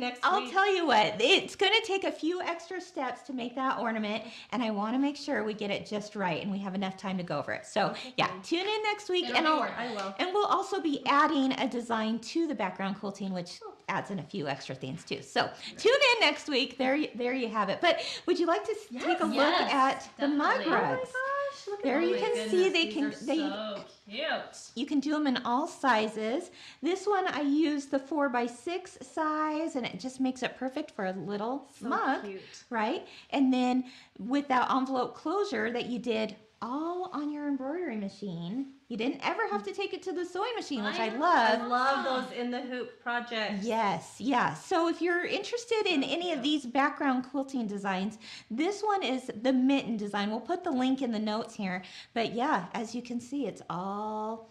Next 0.02 0.20
I'll 0.24 0.42
week. 0.42 0.52
tell 0.52 0.74
you 0.76 0.86
what, 0.86 1.16
it's 1.20 1.56
going 1.56 1.72
to 1.80 1.88
take 1.88 2.04
a 2.04 2.12
few 2.12 2.42
extra 2.42 2.82
steps 2.82 3.22
to 3.28 3.34
make 3.34 3.56
that 3.56 3.80
ornament, 3.80 4.24
and 4.52 4.62
I 4.62 4.72
want 4.72 4.94
to 4.96 5.00
make 5.00 5.16
sure 5.16 5.44
we 5.46 5.54
get 5.54 5.72
it 5.72 5.86
just 5.86 6.16
right 6.16 6.42
and 6.42 6.52
we 6.52 6.58
have 6.60 6.76
enough 6.76 6.98
time 6.98 7.18
to 7.18 7.24
go 7.24 7.40
over 7.40 7.54
it. 7.54 7.66
So, 7.66 7.92
Okay, 7.92 8.14
yeah, 8.18 8.30
tune 8.44 8.68
in 8.68 8.84
next 8.84 9.08
week, 9.10 9.26
It'll 9.26 9.38
and 9.38 9.48
I'll, 9.48 9.62
I 9.62 9.94
will. 9.96 10.16
and 10.20 10.34
we'll 10.34 10.46
also 10.48 10.82
be 10.82 11.02
adding 11.06 11.54
a 11.54 11.68
design 11.70 12.20
to 12.20 12.48
the 12.48 12.56
background 12.56 13.00
quilting, 13.00 13.32
which 13.32 13.60
adds 13.88 14.12
in 14.12 14.20
a 14.20 14.24
few 14.24 14.48
extra 14.48 14.74
things 14.76 15.04
too. 15.06 15.22
So, 15.22 15.50
tune 15.78 15.94
in 15.94 16.20
next 16.28 16.48
week. 16.50 16.78
There, 16.78 16.96
you, 16.96 17.08
there 17.16 17.34
you 17.34 17.48
have 17.50 17.70
it. 17.70 17.80
But 17.82 18.02
would 18.26 18.40
you 18.40 18.46
like 18.48 18.64
to 18.66 18.72
s- 18.72 19.04
take 19.04 19.20
a 19.22 19.26
look 19.26 19.36
Yes, 19.36 19.72
at 19.74 20.10
the 20.20 20.28
mug 20.28 20.58
definitely. 20.60 20.74
rugs? 20.74 21.10
Oh 21.16 21.31
look 21.68 21.84
There 21.84 21.98
Oh 21.98 22.02
you 22.02 22.12
my 22.16 22.20
can 22.20 22.50
see 22.50 22.70
they 22.70 22.86
these 22.86 22.94
can 22.94 23.26
they 23.28 23.38
so 23.38 23.84
cute. 24.08 24.72
you 24.76 24.86
can 24.86 25.00
do 25.00 25.12
them 25.12 25.28
in 25.28 25.38
all 25.46 25.68
sizes. 25.68 26.52
This 26.82 27.06
one 27.08 27.28
I 27.28 27.42
used 27.42 27.92
the 27.92 28.00
four 28.00 28.30
by 28.30 28.46
six 28.46 28.98
size 29.02 29.76
and 29.76 29.86
it 29.86 30.00
just 30.00 30.20
makes 30.20 30.44
it 30.44 30.58
perfect 30.58 30.92
for 30.92 31.06
a 31.06 31.12
little 31.14 31.68
So 31.80 31.90
mug, 31.90 32.24
cute. 32.26 32.42
right? 32.70 33.08
And 33.32 33.54
then 33.54 33.86
with 34.20 34.48
that 34.50 34.72
envelope 34.72 35.16
closure 35.16 35.72
that 35.72 35.86
you 35.88 36.00
did 36.00 36.36
all 36.62 37.10
on 37.14 37.32
your 37.32 37.48
embroidery 37.48 37.98
machine, 37.98 38.74
you 38.88 38.98
didn't 38.98 39.22
ever 39.28 39.42
have 39.50 39.64
to 39.64 39.74
take 39.74 39.94
it 39.94 40.04
to 40.04 40.12
the 40.12 40.26
sewing 40.26 40.54
machine, 40.56 40.84
which 40.84 41.00
I, 41.00 41.08
I 41.08 41.18
love. 41.18 41.62
I 41.62 41.66
love 41.66 42.30
those 42.30 42.38
in 42.38 42.52
the 42.52 42.62
hoop 42.62 43.02
projects. 43.02 43.66
Yes, 43.66 44.16
yeah. 44.20 44.54
So 44.54 44.88
if 44.88 45.02
you're 45.02 45.26
interested 45.26 45.84
in 45.88 46.04
any 46.04 46.34
of 46.34 46.44
these 46.44 46.66
background 46.66 47.26
quilting 47.32 47.68
designs, 47.68 48.20
this 48.50 48.82
one 48.82 49.02
is 49.04 49.32
the 49.42 49.54
mitten 49.54 49.98
design. 49.98 50.30
We'll 50.30 50.40
put 50.40 50.64
the 50.64 50.72
link 50.72 51.02
in 51.02 51.12
the 51.12 51.20
notes 51.20 51.56
here. 51.56 51.84
But 52.14 52.34
yeah, 52.34 52.66
as 52.74 52.94
you 52.94 53.02
can 53.02 53.20
see, 53.20 53.48
it's 53.48 53.62
all 53.70 54.50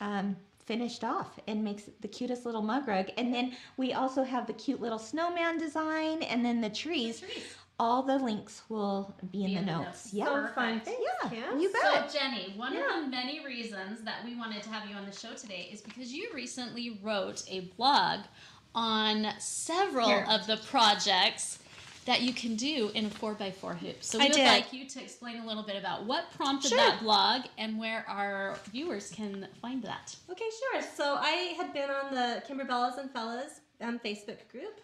um, 0.00 0.36
finished 0.64 1.04
off 1.04 1.38
and 1.46 1.62
makes 1.62 1.90
the 2.00 2.08
cutest 2.08 2.46
little 2.46 2.62
mug 2.62 2.88
rug. 2.88 3.10
And 3.18 3.34
then 3.34 3.52
we 3.76 3.92
also 3.92 4.22
have 4.22 4.46
the 4.46 4.54
cute 4.54 4.80
little 4.80 4.98
snowman 4.98 5.58
design 5.58 6.22
and 6.22 6.44
then 6.44 6.60
the 6.60 6.70
trees. 6.70 7.22
All 7.80 8.02
the 8.04 8.16
links 8.18 8.62
will 8.68 9.14
be 9.32 9.44
in 9.44 9.54
the 9.54 9.60
notes. 9.62 10.10
Yeah. 10.12 10.26
So 10.26 10.32
fun. 10.54 10.80
Perfect. 10.80 10.86
Thanks, 10.86 11.00
Yeah, 11.22 11.28
Kim. 11.50 11.58
you 11.58 11.72
bet. 11.72 12.10
So. 12.10 12.18
Jenny, 12.18 12.52
one 12.56 12.72
Yeah. 12.72 12.98
of 12.98 13.04
the 13.04 13.10
many 13.10 13.44
reasons 13.44 14.02
that 14.02 14.24
we 14.24 14.36
wanted 14.36 14.62
to 14.62 14.70
have 14.70 14.88
you 14.88 14.94
on 14.94 15.04
the 15.06 15.12
show 15.12 15.34
today 15.34 15.68
is 15.72 15.80
because 15.80 16.12
you 16.12 16.30
recently 16.32 17.00
wrote 17.02 17.42
a 17.48 17.60
blog 17.76 18.20
on 18.76 19.26
several 19.38 20.06
Here. 20.08 20.26
of 20.30 20.46
the 20.46 20.56
projects 20.58 21.58
that 22.04 22.20
you 22.20 22.32
can 22.34 22.54
do 22.54 22.90
in 22.94 23.06
a 23.06 23.08
4x4 23.08 23.74
hoops. 23.78 24.08
So 24.08 24.18
we 24.18 24.24
I 24.24 24.28
would 24.28 24.34
did. 24.34 24.46
like 24.46 24.72
you 24.72 24.86
to 24.86 25.02
explain 25.02 25.38
a 25.42 25.46
little 25.46 25.62
bit 25.62 25.76
about 25.76 26.04
what 26.04 26.30
prompted 26.32 26.68
Sure. 26.68 26.78
that 26.78 27.00
blog 27.00 27.42
and 27.58 27.78
where 27.78 28.04
our 28.08 28.56
viewers 28.70 29.10
can 29.10 29.48
find 29.62 29.82
that. 29.84 30.14
Okay, 30.30 30.44
sure. 30.72 30.82
So 30.96 31.16
I 31.18 31.54
had 31.56 31.72
been 31.72 31.90
on 31.90 32.14
the 32.14 32.42
Kimberbellas 32.46 32.98
and 32.98 33.10
Fellas 33.10 33.60
um, 33.80 33.98
Facebook 33.98 34.46
group, 34.50 34.80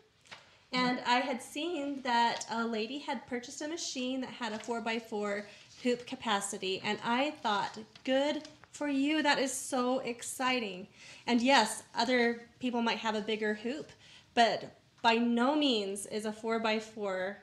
and 0.73 1.01
I 1.07 1.17
had 1.17 1.43
seen 1.43 2.03
that 2.03 2.47
a 2.51 2.65
lady 2.65 2.99
had 2.99 3.27
purchased 3.27 3.61
a 3.63 3.69
machine 3.69 4.21
that 4.21 4.31
had 4.31 4.53
a 4.53 4.59
4x4 4.59 5.45
hoop 5.83 6.07
capacity, 6.07 6.81
and 6.85 6.99
I 7.05 7.33
thought, 7.43 7.79
good 8.05 8.43
for 8.73 8.89
you. 8.89 9.23
That 9.23 9.39
is 9.39 9.53
so 9.53 9.99
exciting. 10.01 10.87
And 11.27 11.43
yes, 11.43 11.83
other 11.97 12.43
people 12.61 12.83
might 12.83 12.99
have 12.99 13.15
a 13.15 13.21
bigger 13.21 13.55
hoop, 13.55 13.91
but 14.35 14.77
by 15.03 15.15
no 15.15 15.57
means 15.57 16.07
is 16.07 16.25
a 16.25 16.33
4x4 16.33 17.37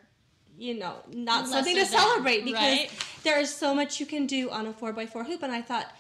you 0.58 0.74
know, 0.74 0.96
not 1.14 1.48
something 1.48 1.76
to 1.76 1.82
than, 1.82 1.90
celebrate 1.92 2.44
because 2.44 2.62
right? 2.62 2.92
there 3.24 3.40
is 3.40 3.54
so 3.54 3.76
much 3.76 4.00
you 4.00 4.06
can 4.06 4.26
do 4.26 4.50
on 4.50 4.66
a 4.66 4.74
4x4 4.74 5.26
hoop. 5.26 5.44
And 5.44 5.52
I 5.52 5.62
thought, 5.62 5.94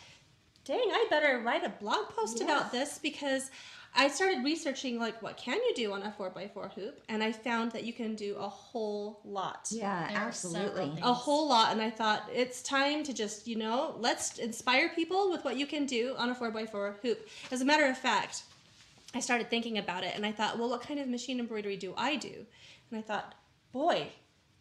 dang, 0.65 0.79
I 0.79 1.05
better 1.09 1.39
write 1.45 1.63
a 1.63 1.69
blog 1.69 2.09
post 2.09 2.41
about 2.41 2.71
this 2.71 2.97
because 2.97 3.51
I 3.99 4.09
started 4.09 4.43
researching 4.43 4.99
like 4.99 5.23
what 5.23 5.37
can 5.37 5.55
you 5.55 5.73
do 5.75 5.91
on 5.91 6.03
a 6.03 6.13
4x4 6.17 6.71
hoop 6.73 7.01
and 7.09 7.23
I 7.23 7.31
found 7.31 7.71
that 7.71 7.83
you 7.83 7.93
can 7.93 8.13
do 8.13 8.35
a 8.35 8.47
whole 8.47 9.19
lot. 9.25 9.69
Yeah, 9.71 10.07
There 10.07 10.17
absolutely. 10.17 10.93
A 11.01 11.11
whole 11.11 11.49
lot, 11.49 11.71
and 11.71 11.81
I 11.81 11.89
thought 11.89 12.29
it's 12.31 12.61
time 12.61 13.03
to 13.03 13.13
just, 13.13 13.47
you 13.47 13.55
know, 13.55 13.95
let's 13.97 14.37
inspire 14.37 14.89
people 14.89 15.31
with 15.31 15.43
what 15.43 15.57
you 15.57 15.65
can 15.65 15.87
do 15.87 16.13
on 16.15 16.29
a 16.29 16.35
4x4 16.35 16.99
hoop. 17.01 17.27
As 17.51 17.61
a 17.61 17.65
matter 17.65 17.87
of 17.87 17.97
fact, 17.97 18.43
I 19.15 19.19
started 19.19 19.49
thinking 19.49 19.79
about 19.79 20.03
it 20.03 20.13
and 20.15 20.27
I 20.27 20.31
thought, 20.31 20.59
well, 20.59 20.69
what 20.69 20.81
kind 20.81 20.99
of 20.99 21.07
machine 21.07 21.39
embroidery 21.39 21.75
do 21.77 21.95
I 21.97 22.17
do? 22.17 22.45
And 22.91 22.99
I 22.99 23.01
thought, 23.01 23.33
boy, 23.73 24.09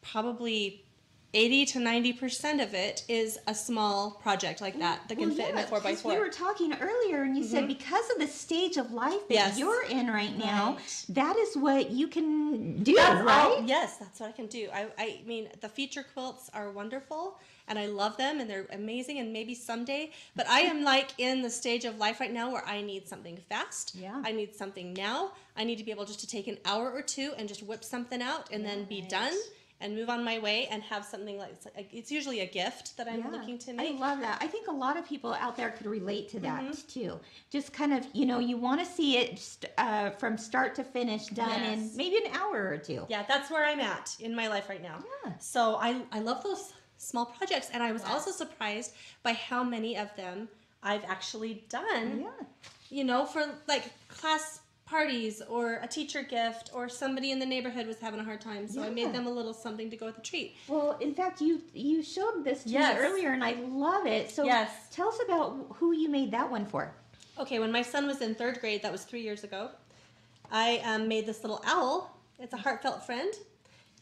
probably 0.01 0.86
80 1.35 1.67
to 1.67 1.79
90% 1.81 2.63
of 2.63 2.73
it 2.73 3.05
is 3.09 3.39
a 3.47 3.55
small 3.55 4.13
project 4.23 4.61
like 4.61 4.79
that 4.79 5.07
that 5.09 5.19
can 5.19 5.29
Well, 5.29 5.37
fit 5.37 5.51
in 5.51 5.59
a 5.59 5.61
yeah, 5.61 5.67
4 5.67 5.81
by 5.81 5.91
'cause 5.93 6.03
4 6.03 6.13
We 6.13 6.19
were 6.19 6.31
talking 6.31 6.73
earlier, 6.75 7.23
and 7.25 7.37
you 7.37 7.45
said 7.45 7.65
mm-hmm. 7.65 7.69
because 7.69 8.09
of 8.11 8.19
the 8.19 8.27
stage 8.27 8.77
of 8.79 8.93
life 8.93 9.27
that 9.29 9.35
Yes. 9.35 9.59
you're 9.59 9.85
in 9.85 10.07
right 10.09 10.37
now, 10.39 10.75
Right. 10.77 11.05
that 11.11 11.37
is 11.37 11.57
what 11.57 11.91
you 11.91 12.09
can 12.09 12.83
do, 12.83 12.95
That's 12.95 13.23
right? 13.23 13.45
all- 13.59 13.63
yes, 13.65 13.97
that's 13.99 14.21
what 14.21 14.31
I 14.31 14.33
can 14.33 14.47
do. 14.47 14.69
I, 14.73 14.87
I 14.97 15.21
mean, 15.27 15.49
the 15.61 15.69
feature 15.69 16.05
quilts 16.15 16.49
are 16.55 16.71
wonderful 16.71 17.39
and 17.69 17.79
I 17.79 17.87
love 17.87 18.17
them 18.17 18.39
and 18.41 18.49
they're 18.49 18.67
amazing 18.73 19.19
and 19.19 19.33
maybe 19.33 19.55
someday, 19.55 20.13
but 20.37 20.49
I 20.49 20.61
am 20.61 20.85
like 20.85 21.11
in 21.19 21.43
the 21.43 21.51
stage 21.51 21.85
of 21.85 21.99
life 21.99 22.21
right 22.21 22.33
now 22.33 22.51
where 22.51 22.65
I 22.65 22.81
need 22.81 23.09
something 23.09 23.37
fast. 23.49 23.95
Yeah. 23.97 24.23
I 24.25 24.33
need 24.33 24.55
something 24.55 24.95
now. 24.95 25.33
I 25.57 25.65
need 25.65 25.77
to 25.79 25.85
be 25.85 25.91
able 25.91 26.05
just 26.05 26.21
to 26.21 26.27
take 26.29 26.47
an 26.47 26.59
hour 26.65 26.91
or 26.91 27.03
two 27.03 27.35
and 27.37 27.49
just 27.49 27.63
whip 27.65 27.83
something 27.85 28.23
out 28.23 28.49
and 28.53 28.65
then 28.65 28.85
be 28.85 29.01
done 29.03 29.33
and 29.81 29.95
move 29.95 30.09
on 30.09 30.25
my 30.25 30.39
way 30.39 30.67
and 30.71 30.83
have 30.83 31.05
something 31.05 31.37
like 31.37 31.51
it's, 31.51 31.67
like, 31.77 31.93
it's 31.93 32.11
usually 32.11 32.41
a 32.41 32.47
gift 32.47 32.97
that 32.97 33.07
I'm 33.09 33.21
Yeah. 33.21 33.31
looking 33.31 33.59
to 33.59 33.73
make. 33.75 33.95
I 33.97 33.99
love 33.99 34.21
that. 34.21 34.39
I 34.41 34.47
think 34.47 34.69
a 34.69 34.73
lot 34.73 34.97
of 34.97 35.07
people 35.07 35.35
out 35.35 35.57
there 35.57 35.71
could 35.71 35.87
relate 35.87 36.29
to 36.31 36.41
that 36.41 36.63
Mm-hmm. 36.65 36.89
too. 37.01 37.21
Just 37.51 37.73
kind 37.73 37.93
of, 37.93 38.07
you 38.15 38.25
know, 38.25 38.39
you 38.39 38.57
want 38.57 38.81
to 38.81 38.87
see 38.87 39.19
it 39.19 39.71
uh, 39.77 40.11
from 40.11 40.39
start 40.39 40.75
to 40.77 40.85
finish 40.85 41.27
done 41.27 41.63
in 41.63 41.91
maybe 41.95 42.17
an 42.25 42.33
hour 42.35 42.69
or 42.69 42.79
two. 42.79 43.05
Yeah, 43.09 43.25
that's 43.29 43.51
where 43.51 43.67
I'm 43.67 43.81
at 43.81 44.17
in 44.19 44.35
my 44.35 44.49
life 44.49 44.69
right 44.69 44.83
now. 44.83 45.05
Yeah. 45.25 45.33
So 45.39 45.77
I, 45.77 46.01
I 46.11 46.21
love 46.21 46.43
those 46.43 46.73
small 46.97 47.27
projects, 47.27 47.69
and 47.75 47.83
I 47.83 47.93
was 47.93 48.03
also 48.05 48.31
surprised 48.31 48.95
by 49.23 49.35
how 49.35 49.63
many 49.63 49.99
of 49.99 50.09
them 50.17 50.49
I've 50.83 51.05
actually 51.05 51.65
done. 51.69 52.23
Yeah. 52.23 52.47
You 52.89 53.05
know, 53.05 53.27
for 53.27 53.45
like 53.69 53.85
class 54.09 54.61
parties 54.87 55.43
or 55.49 55.81
a 55.83 55.87
teacher 55.89 56.23
gift 56.23 56.71
or 56.73 56.89
somebody 56.89 57.33
in 57.33 57.39
the 57.39 57.45
neighborhood 57.47 57.87
was 57.87 57.99
having 57.99 58.21
a 58.21 58.25
hard 58.25 58.41
time, 58.41 58.69
so 58.69 58.83
I 58.83 58.89
made 58.89 59.13
them 59.13 59.27
a 59.27 59.31
little 59.31 59.53
something 59.53 59.91
to 59.91 59.97
go 59.97 60.07
with 60.07 60.15
the 60.15 60.23
treat. 60.23 60.57
Well, 60.69 60.97
in 61.01 61.13
fact, 61.13 61.41
you 61.41 61.61
you 61.75 62.03
showed 62.03 62.45
this 62.45 62.63
to 62.63 62.71
Yes. 62.71 62.99
me 63.01 63.07
earlier, 63.07 63.33
and 63.33 63.45
I 63.45 63.55
love 63.69 64.07
it. 64.07 64.31
So 64.31 64.45
Yes. 64.45 64.71
tell 64.91 65.09
us 65.09 65.19
about 65.25 65.67
who 65.75 65.93
you 65.93 66.09
made 66.09 66.31
that 66.31 66.51
one 66.51 66.65
for. 66.65 66.95
Okay, 67.39 67.59
when 67.59 67.73
my 67.73 67.83
son 67.83 68.07
was 68.07 68.23
in 68.23 68.35
third 68.35 68.61
grade, 68.61 68.83
that 68.83 68.93
was 68.93 69.05
three 69.05 69.23
years 69.23 69.45
ago, 69.45 69.71
I 70.51 70.79
um, 70.85 71.09
made 71.09 71.27
this 71.27 71.43
little 71.43 71.61
owl. 71.67 72.17
It's 72.39 72.55
a 72.55 72.57
heartfelt 72.57 73.05
friend 73.05 73.35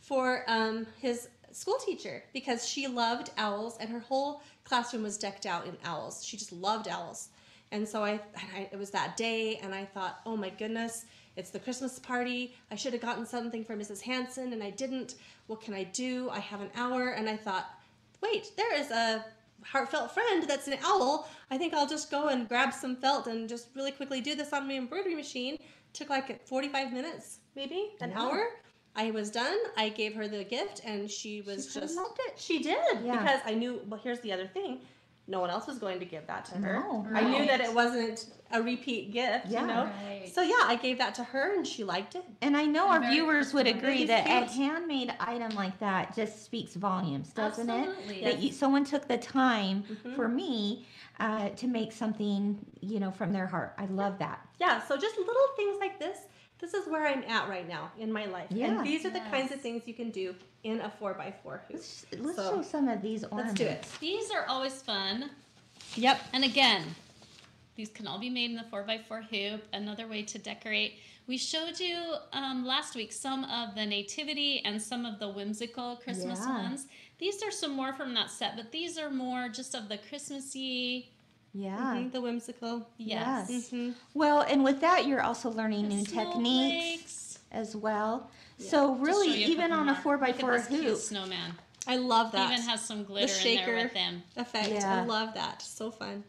for 0.02 0.44
um, 0.46 0.86
his 1.00 1.28
school 1.50 1.78
teacher 1.84 2.22
because 2.32 2.68
she 2.68 2.86
loved 2.86 3.30
owls 3.38 3.78
and 3.78 3.88
her 3.88 4.00
whole 4.00 4.42
classroom 4.64 5.02
was 5.02 5.16
decked 5.16 5.46
out 5.46 5.66
in 5.66 5.76
owls. 5.84 6.24
She 6.24 6.36
just 6.36 6.52
loved 6.52 6.88
owls. 6.88 7.28
And 7.74 7.88
so 7.88 8.04
I, 8.04 8.12
and 8.12 8.48
I 8.54 8.68
it 8.70 8.78
was 8.78 8.90
that 8.90 9.16
day, 9.16 9.58
and 9.60 9.74
I 9.74 9.84
thought, 9.84 10.20
oh 10.24 10.36
my 10.36 10.48
goodness, 10.48 11.06
it's 11.36 11.50
the 11.50 11.58
Christmas 11.58 11.98
party. 11.98 12.54
I 12.70 12.76
should 12.76 12.92
have 12.92 13.02
gotten 13.02 13.26
something 13.26 13.64
for 13.64 13.76
Mrs. 13.76 14.00
Hanson, 14.00 14.52
and 14.52 14.62
I 14.62 14.70
didn't. 14.70 15.16
What 15.48 15.60
can 15.60 15.74
I 15.74 15.82
do? 15.82 16.30
I 16.30 16.38
have 16.38 16.60
an 16.60 16.70
hour, 16.76 17.08
and 17.08 17.28
I 17.28 17.36
thought, 17.36 17.66
wait, 18.22 18.52
there 18.56 18.78
is 18.78 18.92
a 18.92 19.24
heartfelt 19.64 20.12
friend 20.14 20.44
that's 20.48 20.68
an 20.68 20.78
owl. 20.84 21.28
I 21.50 21.58
think 21.58 21.74
I'll 21.74 21.88
just 21.88 22.12
go 22.12 22.28
and 22.28 22.48
grab 22.48 22.72
some 22.72 22.94
felt 22.94 23.26
and 23.26 23.48
just 23.48 23.66
really 23.74 23.90
quickly 23.90 24.20
do 24.20 24.36
this 24.36 24.52
on 24.52 24.68
my 24.68 24.74
embroidery 24.74 25.16
machine. 25.16 25.58
Took 25.94 26.10
like 26.10 26.46
45 26.46 26.92
minutes, 26.92 27.40
maybe 27.56 27.90
an 28.00 28.12
hour. 28.12 28.50
I 28.94 29.10
was 29.10 29.32
done. 29.32 29.58
I 29.76 29.88
gave 29.88 30.14
her 30.14 30.28
the 30.28 30.44
gift, 30.44 30.80
and 30.84 31.10
she 31.10 31.40
was 31.40 31.72
kinda 31.72 31.88
just 31.88 31.96
loved 31.96 32.20
it. 32.28 32.38
She 32.38 32.62
did 32.62 32.76
Yeah. 33.02 33.18
because 33.18 33.40
I 33.44 33.54
knew. 33.54 33.82
Well, 33.88 33.98
here's 34.00 34.20
the 34.20 34.32
other 34.32 34.46
thing. 34.46 34.80
No 35.26 35.40
one 35.40 35.48
else 35.48 35.66
was 35.66 35.78
going 35.78 35.98
to 36.00 36.04
give 36.04 36.26
that 36.26 36.44
to 36.46 36.54
her. 36.58 36.80
No, 36.80 37.06
I 37.14 37.22
knew 37.22 37.46
that 37.46 37.60
it 37.62 37.72
wasn't 37.72 38.26
a 38.52 38.60
repeat 38.62 39.10
gift, 39.10 39.46
Yeah. 39.48 39.62
you 39.62 39.66
know. 39.66 39.84
Right. 40.06 40.30
So 40.32 40.42
yeah, 40.42 40.52
I 40.64 40.76
gave 40.80 40.98
that 40.98 41.14
to 41.14 41.24
her, 41.24 41.54
and 41.56 41.66
she 41.66 41.82
liked 41.82 42.14
it. 42.14 42.24
And 42.42 42.54
I 42.56 42.66
know 42.66 42.88
our 42.88 43.00
Very 43.00 43.14
viewers 43.14 43.54
would 43.54 43.66
agree 43.66 44.00
It 44.00 44.02
is 44.02 44.08
that 44.08 44.26
a 44.26 44.52
handmade 44.52 45.14
item 45.18 45.54
like 45.54 45.78
that 45.78 46.14
just 46.14 46.44
speaks 46.44 46.74
volumes, 46.74 47.30
doesn't 47.32 47.70
Absolutely. 47.70 48.16
it? 48.20 48.24
That 48.24 48.38
you, 48.40 48.52
someone 48.52 48.84
took 48.84 49.08
the 49.08 49.16
time 49.18 49.84
Mm-hmm. 49.84 50.14
for 50.14 50.28
me 50.28 50.84
uh, 51.20 51.48
to 51.50 51.66
make 51.68 51.92
something, 51.92 52.58
you 52.80 53.00
know, 53.00 53.10
from 53.10 53.32
their 53.32 53.46
heart. 53.46 53.74
I 53.78 53.86
love 53.86 54.18
that. 54.18 54.46
Yeah, 54.60 54.82
so 54.86 54.96
just 54.96 55.16
little 55.16 55.34
things 55.56 55.78
like 55.80 55.98
this. 55.98 56.18
This 56.60 56.74
is 56.74 56.86
where 56.86 57.06
I'm 57.06 57.22
at 57.24 57.48
right 57.48 57.66
now 57.66 57.90
in 57.98 58.12
my 58.12 58.26
life. 58.26 58.48
Yeah. 58.50 58.66
And 58.78 58.86
these 58.86 59.04
are 59.06 59.10
the 59.10 59.20
kinds 59.20 59.52
of 59.52 59.60
things 59.60 59.82
you 59.86 59.94
can 59.94 60.10
do 60.10 60.34
in 60.64 60.80
a 60.80 60.92
4x4 61.00 61.34
hoop. 61.44 61.62
Let's, 61.70 62.06
let's 62.18 62.36
So, 62.36 62.56
show 62.56 62.62
some 62.62 62.88
of 62.88 63.00
these 63.02 63.22
ornaments. 63.24 63.60
Let's 63.60 63.82
do 63.82 63.96
it. 63.96 64.00
These 64.00 64.30
are 64.30 64.46
always 64.46 64.74
fun. 64.82 65.30
Yep. 65.94 66.20
And 66.32 66.42
again, 66.44 66.82
these 67.76 67.90
can 67.90 68.06
all 68.06 68.18
be 68.18 68.30
made 68.30 68.50
in 68.50 68.56
the 68.56 68.64
4x4 68.72 69.24
hoop. 69.28 69.62
Another 69.72 70.08
way 70.08 70.22
to 70.22 70.38
decorate. 70.38 70.94
We 71.26 71.38
showed 71.38 71.78
you 71.78 72.14
um, 72.32 72.66
last 72.66 72.94
week 72.96 73.12
some 73.12 73.44
of 73.44 73.74
the 73.74 73.86
nativity 73.86 74.62
and 74.64 74.80
some 74.80 75.06
of 75.06 75.18
the 75.18 75.28
whimsical 75.28 75.96
Christmas 75.96 76.40
Yeah. 76.40 76.62
ones. 76.64 76.86
These 77.18 77.42
are 77.42 77.50
some 77.50 77.72
more 77.72 77.92
from 77.94 78.12
that 78.14 78.30
set, 78.30 78.56
but 78.56 78.72
these 78.72 78.98
are 78.98 79.10
more 79.10 79.48
just 79.48 79.74
of 79.74 79.88
the 79.88 79.98
Christmassy. 80.08 81.10
Yeah. 81.54 81.94
Mhm, 81.96 82.12
The 82.12 82.20
whimsical. 82.20 82.88
Yes. 82.98 83.46
Yes. 83.48 83.70
hmm 83.70 83.90
Well, 84.12 84.40
and 84.42 84.64
with 84.64 84.80
that, 84.80 85.06
you're 85.06 85.22
also 85.22 85.50
learning 85.50 85.88
The 85.88 85.94
new 85.96 86.04
techniques 86.04 86.12
snowflakes. 86.12 87.38
as 87.52 87.76
well. 87.76 88.30
So 88.58 88.94
really, 88.94 89.28
show 89.28 89.34
you 89.34 89.46
even 89.48 89.70
couple 89.70 89.76
on 89.80 89.88
a 89.88 89.92
more. 89.92 90.02
four 90.02 90.18
by 90.18 90.28
Look 90.28 90.36
at 90.36 90.40
four 90.40 90.52
this 90.58 90.66
cute 90.68 90.84
hoop, 90.84 90.98
snowman. 90.98 91.54
I 91.86 91.96
love 91.96 92.32
that. 92.32 92.52
Even 92.52 92.64
has 92.66 92.84
some 92.84 93.04
glitter 93.04 93.32
in 93.32 93.38
shaker. 93.38 93.66
there 93.66 93.84
with 93.84 93.92
him. 93.92 94.22
effect. 94.36 94.68
Yeah. 94.70 95.02
I 95.02 95.04
love 95.04 95.34
that. 95.34 95.62
So 95.62 95.90
fun. 95.90 96.24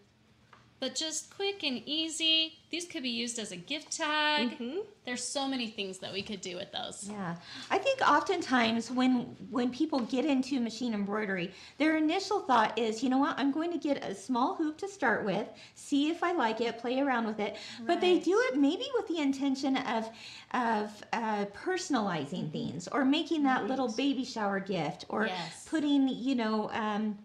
But 0.77 0.93
just 0.93 1.33
quick 1.33 1.63
and 1.63 1.81
easy. 1.85 2.59
These 2.69 2.85
could 2.85 3.01
be 3.01 3.09
used 3.09 3.39
as 3.39 3.51
a 3.51 3.55
gift 3.55 3.95
tag. 3.95 4.59
Mhm. 4.59 4.85
There's 5.05 5.23
so 5.23 5.47
many 5.47 5.67
things 5.67 5.99
that 5.99 6.11
we 6.11 6.21
could 6.21 6.41
do 6.41 6.57
with 6.57 6.71
those. 6.73 7.07
Yeah, 7.09 7.38
I 7.71 7.77
think 7.77 8.01
oftentimes 8.01 8.91
when 8.91 9.38
when 9.49 9.71
people 9.71 9.99
get 10.01 10.25
into 10.25 10.59
machine 10.59 10.93
embroidery, 10.93 11.53
their 11.77 11.95
initial 11.95 12.41
thought 12.41 12.77
is, 12.77 13.01
you 13.01 13.09
know 13.09 13.17
what, 13.19 13.39
I'm 13.39 13.51
going 13.51 13.71
to 13.71 13.77
get 13.77 14.03
a 14.03 14.13
small 14.13 14.55
hoop 14.55 14.77
to 14.79 14.88
start 14.89 15.23
with, 15.23 15.47
see 15.75 16.09
if 16.09 16.21
I 16.21 16.33
like 16.33 16.59
it, 16.59 16.77
play 16.77 16.99
around 16.99 17.25
with 17.25 17.39
it. 17.39 17.55
But 17.88 18.01
they 18.01 18.19
do 18.19 18.38
it 18.49 18.57
maybe 18.59 18.85
with 18.95 19.07
the 19.07 19.19
intention 19.19 19.77
of 19.77 20.09
of 20.53 20.91
uh, 21.13 21.45
personalizing 21.45 22.51
things 22.51 22.88
or 22.89 23.05
making 23.05 23.43
that 23.43 23.67
little 23.67 23.91
baby 23.93 24.25
shower 24.25 24.59
gift 24.59 25.05
or 25.07 25.27
Yes. 25.27 25.65
putting, 25.69 26.09
you 26.09 26.35
know, 26.35 26.69
um, 26.71 27.17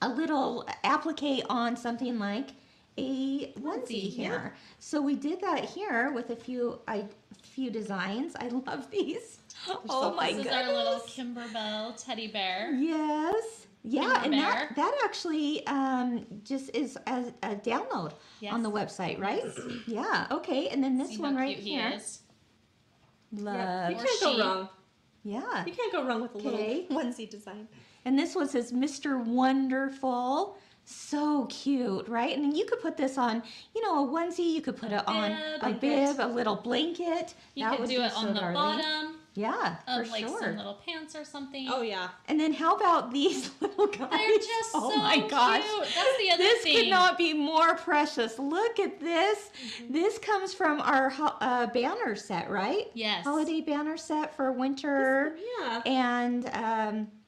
a 0.00 0.08
little 0.08 0.66
applique 0.84 1.42
on 1.48 1.76
something 1.76 2.18
like 2.18 2.48
a 2.98 3.52
onesie 3.60 4.10
here. 4.10 4.54
So 4.78 5.00
we 5.00 5.14
did 5.16 5.40
that 5.40 5.64
here 5.64 6.12
with 6.12 6.30
a 6.30 6.36
few 6.36 6.80
I 6.86 7.06
few 7.42 7.70
designs. 7.70 8.34
I 8.38 8.48
love 8.66 8.90
these. 8.90 9.38
oh 9.68 9.80
so 9.88 10.14
my 10.14 10.32
This 10.32 10.44
goodness. 10.44 10.54
is 10.54 10.68
our 10.68 10.72
little 10.72 11.00
Kimberbell 11.00 12.04
teddy 12.04 12.26
bear. 12.28 12.72
Yes. 12.74 13.66
Yeah, 13.84 14.02
Kimber 14.02 14.20
and 14.24 14.32
that, 14.34 14.54
Bear. 14.54 14.72
that 14.76 15.00
actually 15.04 15.66
um, 15.66 16.24
just 16.44 16.70
is 16.74 16.96
as 17.08 17.32
a 17.42 17.56
download 17.56 18.12
on 18.48 18.62
the 18.62 18.70
website, 18.70 19.18
right? 19.20 19.42
yeah. 19.88 20.28
Okay. 20.30 20.68
And 20.68 20.84
then 20.84 20.96
this 20.98 21.08
See 21.10 21.18
one 21.18 21.34
how 21.34 21.40
right 21.40 21.56
cute 21.56 21.64
he 21.66 21.70
here. 21.76 21.92
is. 21.96 22.20
Yeah. 23.32 23.88
You 23.88 23.96
can't 23.96 24.20
go 24.20 24.38
wrong. 24.38 24.68
Yeah. 25.24 25.64
You 25.66 25.72
can't 25.72 25.92
go 25.92 26.04
wrong 26.06 26.22
with 26.22 26.34
a 26.34 26.38
Okay. 26.38 26.86
little 26.90 27.04
onesie 27.10 27.28
design. 27.28 27.66
And 28.04 28.18
this 28.18 28.34
one 28.34 28.48
says 28.48 28.72
Mr. 28.72 29.24
Wonderful. 29.24 30.56
So 30.84 31.46
cute, 31.46 32.08
right? 32.08 32.36
And 32.36 32.56
you 32.56 32.64
could 32.66 32.80
put 32.80 32.96
this 32.96 33.16
on, 33.16 33.42
you 33.74 33.82
know, 33.82 34.04
a 34.04 34.08
onesie. 34.08 34.52
You 34.52 34.60
could 34.60 34.76
put 34.76 34.90
it 34.92 35.06
on 35.06 35.30
bib. 35.30 35.62
a 35.62 35.72
bib, 35.78 36.16
a 36.20 36.26
little 36.26 36.56
blanket. 36.56 37.34
You 37.54 37.64
That 37.68 37.78
could 37.78 37.88
do 37.88 37.98
be 37.98 38.02
it 38.02 38.12
on 38.16 38.26
so 38.28 38.32
the 38.32 38.40
darling. 38.40 38.54
bottom 38.54 39.16
Yeah, 39.34 39.76
of 39.86 40.06
for 40.06 40.10
like 40.12 40.26
sure. 40.26 40.40
some 40.40 40.56
little 40.56 40.80
pants 40.84 41.14
or 41.14 41.24
something. 41.24 41.68
Oh 41.70 41.82
yeah. 41.82 42.08
And 42.28 42.38
then 42.38 42.52
how 42.52 42.74
about 42.76 43.12
these 43.12 43.50
little 43.60 43.86
guys? 43.86 44.10
They're 44.10 44.38
just 44.38 44.70
oh 44.74 44.90
so 44.90 44.96
my 44.98 45.18
gosh. 45.28 45.62
cute. 45.62 45.80
That's 45.94 46.18
the 46.18 46.30
other 46.32 46.42
This 46.42 46.62
thing. 46.64 46.76
could 46.76 46.90
not 46.90 47.16
be 47.16 47.32
more 47.32 47.76
precious. 47.76 48.38
Look 48.38 48.80
at 48.80 48.98
this. 49.00 49.50
Mm-hmm. 49.78 49.92
This 49.92 50.18
comes 50.18 50.52
from 50.52 50.80
our 50.80 51.12
uh, 51.40 51.66
banner 51.68 52.16
set, 52.16 52.50
right? 52.50 52.90
Yes. 52.94 53.24
Holiday 53.24 53.60
banner 53.60 53.96
set 53.96 54.34
for 54.34 54.50
winter 54.52 55.36
Yeah. 55.60 55.82
and 55.86 56.46
um, 56.52 56.96
Could 56.96 57.06
be 57.06 57.21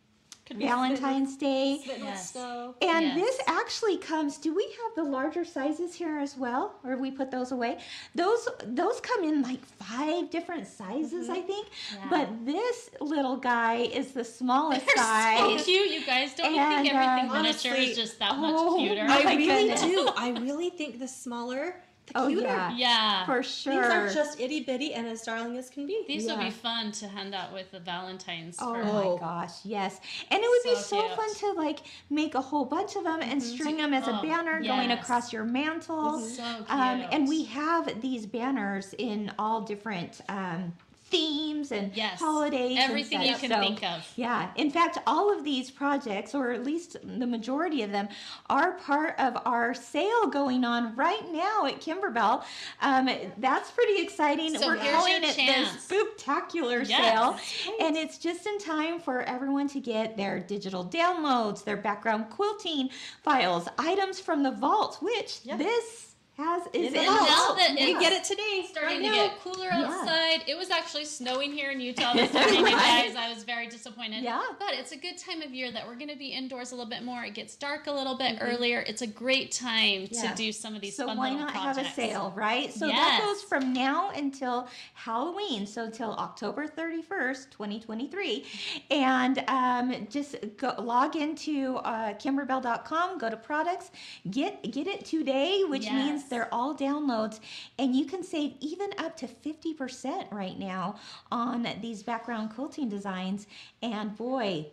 Valentine's 0.52 1.37
Day. 1.37 1.80
Yes. 1.87 2.37
And 2.37 2.76
Yes. 2.83 3.16
this 3.16 3.40
actually 3.46 3.96
comes. 3.96 4.37
Do 4.37 4.54
we 4.54 4.64
have 4.64 4.94
the 4.94 5.11
larger 5.11 5.44
sizes 5.44 5.94
here 5.94 6.18
as 6.18 6.37
well, 6.37 6.74
or 6.85 6.96
we 6.96 7.11
put 7.11 7.30
those 7.30 7.50
away? 7.52 7.78
Those 8.14 8.46
those 8.64 9.00
come 9.00 9.24
in 9.24 9.42
like 9.42 9.64
five 9.64 10.30
different 10.30 10.66
sizes, 10.66 11.30
I 11.30 11.40
think. 11.40 11.68
Yeah. 11.92 12.07
But 12.11 12.44
this 12.44 12.90
little 13.00 13.37
guy 13.37 13.76
is 13.76 14.12
the 14.12 14.24
smallest 14.24 14.85
They're 14.87 14.96
size. 15.04 15.61
so 15.61 15.64
cute, 15.64 15.90
you 15.90 16.04
guys. 16.04 16.35
Don't 16.35 16.54
you 16.54 16.61
think 16.61 16.92
everything 16.92 17.30
uh, 17.30 17.42
miniature 17.42 17.72
honestly, 17.72 17.90
is 17.90 17.96
just 17.96 18.18
that 18.18 18.33
oh, 18.35 18.76
much 18.78 18.87
cuter? 18.88 19.04
my 19.04 19.16
I 19.18 19.35
really 19.37 19.46
goodness. 19.46 19.80
do. 19.83 20.09
I 20.16 20.30
really 20.40 20.70
think 20.70 20.98
the 20.98 21.09
smaller 21.09 21.76
the 22.07 22.19
Oh, 22.19 22.27
cuter. 22.29 22.43
yeah. 22.43 22.77
Yeah. 22.77 23.25
For 23.27 23.43
sure. 23.43 23.73
These 23.75 23.83
are 23.90 24.12
just 24.12 24.38
itty 24.40 24.61
bitty 24.61 24.93
and 24.95 25.07
as 25.07 25.23
darling 25.23 25.57
as 25.57 25.71
can 25.71 25.87
be. 25.87 26.05
These 26.07 26.27
would 26.27 26.38
be 26.40 26.51
fun 26.51 26.93
to 26.93 27.09
hand 27.09 27.35
out 27.35 27.53
with 27.53 27.71
the 27.71 27.81
Valentines. 27.81 28.59
Oh 28.61 28.75
for 28.75 28.85
my 28.85 29.19
gosh, 29.21 29.53
yes. 29.64 30.01
And 30.31 30.43
it 30.43 30.47
would 30.49 30.62
be 30.71 30.75
So 30.77 30.83
so 30.83 31.01
cute. 31.03 31.17
fun 31.17 31.35
to 31.37 31.53
like 31.61 31.81
make 32.11 32.35
a 32.35 32.40
whole 32.40 32.64
bunch 32.64 32.97
of 32.97 33.05
them 33.05 33.21
and 33.23 33.43
string 33.43 33.77
them 33.79 33.95
as 33.95 34.07
a 34.07 34.19
Oh, 34.19 34.23
banner 34.23 34.61
going 34.62 34.90
across 34.90 35.33
your 35.33 35.45
mantle. 35.45 36.21
So 36.21 36.43
cute. 36.43 36.71
Um, 36.71 37.05
and 37.11 37.27
we 37.29 37.45
have 37.45 38.01
these 38.01 38.27
banners 38.27 38.95
in 38.99 39.33
all 39.38 39.62
different 39.62 40.21
um, 40.29 40.73
themes 41.14 41.70
and 41.72 41.96
Yes. 41.96 42.18
holidays. 42.20 42.77
and 42.79 42.90
Everything 42.90 43.22
you 43.22 43.37
can 43.37 43.50
So, 43.50 43.61
think 43.61 43.83
of. 43.85 44.07
Yeah. 44.16 44.50
In 44.57 44.70
fact, 44.70 44.98
all 45.07 45.33
of 45.37 45.44
these 45.44 45.70
projects, 45.70 46.35
or 46.35 46.50
at 46.50 46.64
least 46.64 46.96
the 47.05 47.27
majority 47.27 47.83
of 47.83 47.92
them, 47.92 48.09
are 48.50 48.72
part 48.72 49.14
of 49.18 49.37
our 49.44 49.74
sale 49.74 50.27
going 50.27 50.64
on 50.64 50.94
right 50.96 51.31
now 51.33 51.66
at 51.66 51.81
Kimberbell. 51.81 52.44
Um, 52.83 53.09
that's 53.38 53.70
pretty 53.70 54.03
exciting. 54.03 54.59
So 54.59 54.66
We're 54.66 54.77
calling 54.77 55.22
it 55.22 55.37
chance. 55.37 55.87
the 55.87 55.94
Spooktacular 55.96 56.87
Yes. 56.88 57.00
sale. 57.12 57.38
And 57.81 57.96
it's 57.96 58.18
just 58.18 58.46
in 58.46 58.59
time 58.59 58.98
for 59.00 59.22
everyone 59.22 59.68
to 59.68 59.81
get 59.81 60.16
their 60.16 60.40
digital 60.40 60.85
downloads, 60.85 61.64
their 61.64 61.77
background 61.77 62.31
quilting 62.31 62.90
files, 63.22 63.68
items 63.79 64.18
from 64.20 64.42
the 64.42 64.50
vault, 64.50 64.98
which 65.00 65.40
Yeah. 65.44 65.57
this 65.57 66.13
has 66.37 66.62
is 66.73 66.92
in 66.92 67.05
vault. 67.07 67.20
now 67.29 67.55
that 67.55 67.77
You 67.79 67.99
get 68.01 68.12
it 68.12 68.25
today. 68.25 68.66
starting 68.68 69.03
right 69.03 69.05
to 69.05 69.16
now. 69.16 69.27
get 69.29 69.40
cooler 69.40 69.66
Yeah. 69.66 69.85
outside. 69.87 70.42
It 70.49 70.57
was 70.59 70.68
actually 70.70 71.05
snowing 71.05 71.53
here 71.53 71.70
in 71.70 71.81
Utah 71.81 72.12
this 72.14 72.33
morning, 72.33 72.64
guys. 72.64 73.14
I 73.14 73.33
was 73.33 73.44
very 73.44 73.68
disappointed. 73.68 74.25
Yeah. 74.25 74.42
But 74.59 74.73
it's 74.75 74.90
a 74.90 74.97
good 74.97 75.16
time 75.16 75.42
of 75.42 75.55
year 75.55 75.70
that 75.70 75.87
we're 75.87 75.94
going 75.94 76.09
to 76.11 76.16
be 76.16 76.29
indoors 76.29 76.73
a 76.73 76.75
little 76.75 76.90
bit 76.90 77.05
more. 77.05 77.23
It 77.25 77.35
gets 77.35 77.55
dark 77.55 77.87
a 77.87 77.92
little 77.92 78.16
bit 78.18 78.38
earlier. 78.40 78.81
It's 78.81 79.03
a 79.03 79.07
great 79.07 79.53
time 79.53 80.09
Yeah. 80.11 80.31
to 80.31 80.35
do 80.37 80.51
some 80.51 80.75
of 80.75 80.81
these 80.81 80.97
So 80.97 81.07
fun 81.07 81.16
why 81.18 81.31
little 81.31 81.44
not 81.47 81.55
projects. 81.55 81.77
have 81.79 81.87
a 81.87 81.90
sale, 81.94 82.33
right? 82.35 82.73
So 82.75 82.88
that 82.88 83.20
goes 83.23 83.42
from 83.42 83.73
now 83.73 84.11
until 84.11 84.68
Halloween, 84.94 85.66
so 85.68 85.88
till 85.88 86.14
October 86.14 86.66
31st, 86.66 87.51
2023. 87.51 88.44
And 88.90 89.44
um, 89.49 90.07
just 90.11 90.35
go, 90.57 90.75
log 90.81 91.14
into 91.14 91.77
uh, 91.77 92.14
kimberbell.com, 92.14 93.18
go 93.18 93.31
to 93.31 93.37
products, 93.37 93.92
get 94.31 94.62
get 94.73 94.87
it 94.88 95.05
today, 95.05 95.62
which 95.64 95.88
means 95.90 96.24
Yes. 96.25 96.31
they're 96.31 96.53
all 96.53 96.75
downloads, 96.75 97.41
and 97.79 97.95
you 97.95 98.05
can 98.05 98.23
save 98.23 98.55
even 98.61 98.91
up 98.99 99.17
to 99.19 99.27
50% 99.27 100.33
right 100.33 100.59
now 100.59 100.97
on 101.31 101.67
these 101.81 102.03
background 102.03 102.51
quilting 102.55 102.89
designs. 102.89 103.47
And 103.83 104.17
boy, 104.17 104.67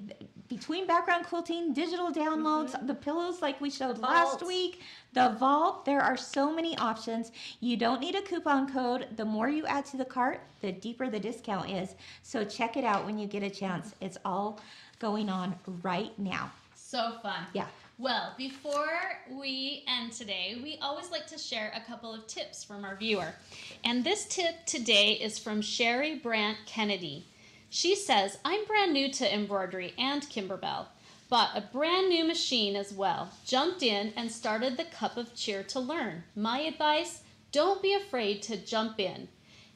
between 0.48 0.88
background 0.88 1.26
quilting, 1.26 1.74
digital 1.74 2.12
downloads, 2.12 2.72
mm-hmm. 2.72 2.88
the 2.88 2.96
pillows 2.96 3.42
like 3.42 3.60
we 3.62 3.70
showed 3.70 3.98
last 4.00 4.46
week, 4.46 4.82
the 5.14 5.30
vault, 5.40 5.86
there 5.86 6.02
are 6.02 6.18
so 6.18 6.54
many 6.54 6.78
options. 6.78 7.32
You 7.60 7.78
don't 7.78 8.02
need 8.02 8.16
a 8.16 8.22
coupon 8.22 8.72
code. 8.72 9.08
The 9.16 9.26
more 9.26 9.50
you 9.50 9.66
add 9.66 9.86
to 9.88 9.98
the 9.98 10.06
cart, 10.06 10.42
the 10.62 10.72
deeper 10.72 11.10
the 11.10 11.20
discount 11.20 11.70
is. 11.70 11.96
So 12.24 12.44
check 12.44 12.78
it 12.78 12.84
out 12.84 13.06
when 13.06 13.18
you 13.18 13.28
get 13.28 13.44
a 13.44 13.50
chance. 13.50 13.90
Mm-hmm. 13.90 14.06
It's 14.06 14.18
all 14.26 14.60
going 15.00 15.30
on 15.30 15.56
right 15.82 16.18
now. 16.20 16.52
So 16.76 17.18
fun. 17.24 17.46
Yeah. 17.54 17.66
Well, 18.02 18.34
before 18.36 18.98
we 19.30 19.84
end 19.88 20.12
today, 20.14 20.60
we 20.64 20.80
always 20.82 21.12
like 21.12 21.28
to 21.28 21.38
share 21.38 21.72
a 21.76 21.88
couple 21.88 22.12
of 22.12 22.26
tips 22.26 22.64
from 22.64 22.84
our 22.84 22.96
viewer. 22.96 23.36
And 23.84 24.04
this 24.04 24.26
tip 24.26 24.66
today 24.66 25.12
is 25.12 25.38
from 25.38 25.62
Sherry 25.62 26.16
Brandt 26.16 26.58
Kennedy. 26.66 27.28
She 27.70 27.96
says, 27.96 28.40
I'm 28.44 28.66
brand 28.66 28.92
new 28.92 29.12
to 29.12 29.32
embroidery 29.32 29.94
and 30.00 30.24
Kimberbell. 30.24 30.88
Bought 31.30 31.56
a 31.56 31.62
brand 31.62 32.10
new 32.10 32.26
machine 32.26 32.76
as 32.76 32.92
well. 32.92 33.30
Jumped 33.46 33.84
in 33.84 34.14
and 34.18 34.32
started 34.32 34.78
the 34.78 34.86
cup 34.86 35.16
of 35.16 35.36
cheer 35.36 35.62
to 35.62 35.80
learn. 35.80 36.24
My 36.36 36.62
advice 36.62 37.22
don't 37.52 37.84
be 37.84 37.94
afraid 37.94 38.42
to 38.44 38.58
jump 38.58 39.00
in 39.00 39.28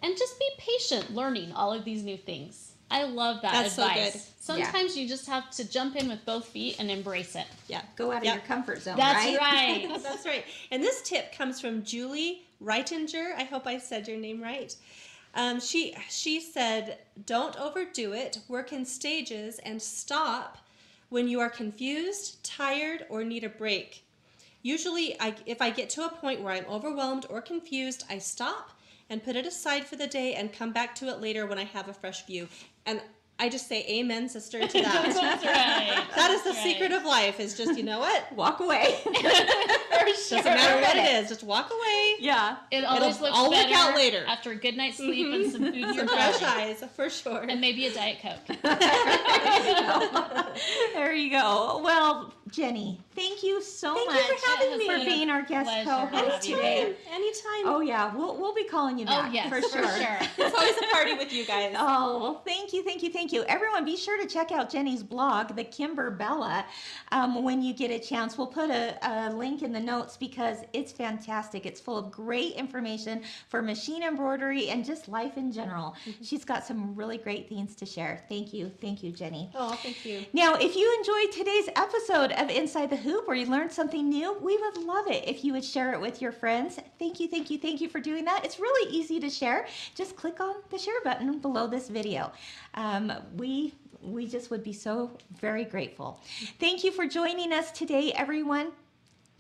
and 0.02 0.18
just 0.18 0.40
be 0.40 0.50
patient 0.58 1.14
learning 1.14 1.52
all 1.52 1.72
of 1.72 1.86
these 1.86 2.02
new 2.02 2.18
things. 2.18 2.75
I 2.92 3.04
love 3.04 3.42
that 3.42 3.52
That's 3.52 3.74
so 3.74 3.84
advice. 3.88 4.14
good. 4.14 4.22
Sometimes 4.40 4.96
you 4.96 5.08
just 5.08 5.26
have 5.28 5.50
to 5.52 5.68
jump 5.68 5.96
in 5.96 6.08
with 6.08 6.24
both 6.26 6.46
feet 6.46 6.76
and 6.80 6.92
embrace 6.92 7.36
it. 7.36 7.48
Yeah. 7.68 7.82
Go 7.96 8.12
out 8.12 8.20
of 8.20 8.26
Yep. 8.26 8.36
your 8.36 8.44
comfort 8.44 8.82
zone, 8.82 8.96
That's 8.98 9.26
right? 9.26 9.40
right. 9.40 10.00
That's 10.04 10.26
right. 10.26 10.46
And 10.72 10.84
this 10.84 11.02
tip 11.02 11.34
comes 11.36 11.60
from 11.60 11.84
Julie 11.84 12.44
Reitinger. 12.64 13.34
I 13.36 13.44
hope 13.44 13.66
I 13.66 13.80
said 13.80 14.08
your 14.08 14.18
name 14.18 14.42
right. 14.42 14.76
Um, 15.34 15.60
she 15.60 15.96
she 16.10 16.40
said, 16.40 17.00
"Don't 17.26 17.60
overdo 17.60 18.14
it. 18.14 18.40
Work 18.48 18.72
in 18.72 18.86
stages 18.86 19.60
and 19.60 19.82
stop 19.82 20.60
when 21.10 21.28
you 21.28 21.40
are 21.40 21.50
confused, 21.50 22.42
tired, 22.44 23.06
or 23.10 23.24
need 23.24 23.44
a 23.44 23.50
break. 23.50 24.06
Usually, 24.62 25.20
I, 25.20 25.36
if 25.46 25.62
I 25.62 25.70
get 25.72 25.90
to 25.92 26.06
a 26.06 26.10
point 26.10 26.42
where 26.42 26.54
I'm 26.54 26.66
overwhelmed 26.68 27.26
or 27.30 27.42
confused, 27.42 28.04
I 28.10 28.18
stop 28.20 28.72
and 29.10 29.24
put 29.24 29.36
it 29.36 29.46
aside 29.46 29.86
for 29.86 29.96
the 29.98 30.08
day 30.08 30.34
and 30.34 30.52
come 30.54 30.72
back 30.72 30.96
to 30.96 31.10
it 31.10 31.20
later 31.20 31.46
when 31.46 31.58
I 31.60 31.66
have 31.66 31.88
a 31.90 31.94
fresh 31.94 32.26
view." 32.26 32.48
And 32.86 33.02
I 33.38 33.50
just 33.50 33.68
say, 33.68 33.86
"Amen, 33.90 34.30
sister," 34.30 34.66
to 34.66 34.68
that. 34.82 35.14
That's 35.14 35.46
right. 35.46 36.06
that 36.16 36.32
is 36.32 36.44
the 36.44 36.52
That's 36.52 36.64
secret 36.64 36.92
of 36.94 37.04
life. 37.04 37.40
Is 37.40 37.58
just 37.58 37.78
you 37.78 37.84
know 37.84 38.00
what. 38.00 38.32
Walk 38.36 38.60
away. 38.62 38.98
Doesn't 40.30 40.46
matter 40.46 40.82
what 40.82 40.96
it 40.96 41.16
is, 41.16 41.30
just 41.30 41.44
walk 41.44 41.72
away. 41.72 42.16
yeah. 42.20 42.58
It 42.72 42.84
always 42.84 43.20
looks 43.20 43.36
all 43.36 43.50
work 43.50 43.68
better 43.68 43.76
out 43.76 43.96
later. 43.96 44.24
after 44.28 44.52
a 44.52 44.56
good 44.56 44.78
night's 44.78 44.98
sleep 44.98 45.34
and 45.34 45.46
mm-hmm. 45.46 45.52
some 45.52 45.62
food 45.64 45.74
in 45.74 45.80
your 45.82 45.94
Some 45.94 46.08
fresh 46.08 46.42
eyes, 46.44 46.84
for 46.96 47.10
sure. 47.10 47.46
And 47.48 47.60
maybe 47.60 47.88
a 47.88 47.94
Diet 47.94 48.20
Coke. 48.22 48.46
there 50.94 51.14
you 51.14 51.32
go. 51.32 51.82
Well, 51.84 52.34
Jenny, 52.52 53.00
thank 53.16 53.42
you 53.42 53.60
so 53.60 53.96
Thank 53.96 54.08
you 54.12 54.16
much 54.16 54.40
for 54.40 54.48
having 54.50 54.78
me. 54.78 54.86
for 54.88 54.98
being 55.04 55.30
our 55.32 55.42
guest 55.42 55.68
co-host 55.84 56.44
today. 56.44 56.84
Anytime, 56.84 56.96
anytime. 57.12 57.64
Oh 57.66 57.82
yeah, 57.82 58.14
we'll 58.16 58.38
we'll 58.38 58.54
be 58.54 58.66
calling 58.66 59.00
you 59.00 59.08
back 59.08 59.30
Oh, 59.30 59.34
yes, 59.34 59.50
for 59.50 59.62
for 59.64 59.80
sure. 59.80 59.98
sure. 59.98 60.18
It's 60.46 60.56
always 60.56 60.78
a 60.78 60.94
party 60.94 61.16
with 61.16 61.34
you 61.34 61.44
guys. 61.44 61.74
Oh, 61.76 62.20
well, 62.22 62.42
thank 62.46 62.72
you, 62.72 62.84
thank 62.84 63.02
you, 63.02 63.10
thank 63.12 63.34
you. 63.34 63.44
Everyone, 63.46 63.84
be 63.84 63.98
sure 63.98 64.22
to 64.22 64.28
check 64.28 64.52
out 64.52 64.70
Jenny's 64.70 65.02
blog, 65.02 65.56
The 65.56 65.64
Kimber 65.64 66.12
Bella, 66.12 66.66
um, 67.12 67.44
when 67.44 67.64
you 67.64 67.74
get 67.74 67.90
a 67.90 67.98
chance. 67.98 68.38
We'll 68.38 68.46
put 68.46 68.70
a, 68.70 68.96
a 69.02 69.34
link 69.34 69.64
in 69.64 69.74
the 69.74 69.80
notes 69.80 70.16
because 70.16 70.60
it's 70.72 70.92
fantastic. 70.92 71.66
It's 71.66 71.82
full 71.82 71.98
of 71.98 72.12
great 72.12 72.54
information 72.54 73.24
for 73.50 73.64
machine 73.64 74.04
embroidery 74.04 74.70
and 74.70 74.86
just 74.86 75.08
life 75.08 75.36
in 75.38 75.52
general. 75.52 75.96
She's 76.22 76.46
got 76.46 76.64
some 76.64 76.94
really 76.96 77.18
great 77.18 77.50
things 77.50 77.76
to 77.78 77.88
share. 77.88 78.24
Thank 78.30 78.54
you, 78.54 78.72
thank 78.82 79.02
you, 79.02 79.12
Jenny. 79.12 79.50
Oh, 79.56 79.72
thank 79.82 80.06
you. 80.06 80.24
Now, 80.34 80.54
if 80.56 80.76
you 80.76 80.96
enjoyed 81.00 81.32
today's 81.34 81.70
episode 81.76 82.34
of 82.38 82.50
Inside 82.50 82.90
the 82.90 82.98
Hoop 82.98 83.26
or 83.28 83.36
you 83.36 83.46
learned 83.46 83.72
something 83.72 84.10
new, 84.10 84.34
we 84.40 84.58
would 84.58 84.78
love 84.78 85.08
it 85.08 85.28
if 85.28 85.44
you 85.44 85.54
would 85.54 85.64
share 85.64 85.94
it 85.94 86.02
with 86.02 86.22
your 86.22 86.32
friends. 86.32 86.80
Thank 87.00 87.20
you, 87.20 87.28
thank 87.28 87.50
you, 87.50 87.58
thank 87.58 87.82
you 87.82 87.90
for 87.90 88.00
doing 88.00 88.26
that. 88.26 88.44
It's 88.44 88.60
really 88.60 88.92
easy 88.92 89.20
to 89.20 89.30
share. 89.30 89.68
Just 89.96 90.16
click 90.16 90.40
on 90.40 90.56
the 90.70 90.78
share 90.78 91.02
button 91.04 91.40
below 91.40 91.68
this 91.68 91.90
video. 91.90 92.32
Um, 92.74 93.12
we 93.36 93.74
we 94.02 94.28
just 94.28 94.52
would 94.52 94.64
be 94.64 94.74
so 94.74 95.18
very 95.40 95.66
grateful. 95.66 96.22
Thank 96.60 96.84
you 96.84 96.92
for 96.92 97.08
joining 97.08 97.52
us 97.52 97.72
today, 97.72 98.12
everyone. 98.14 98.72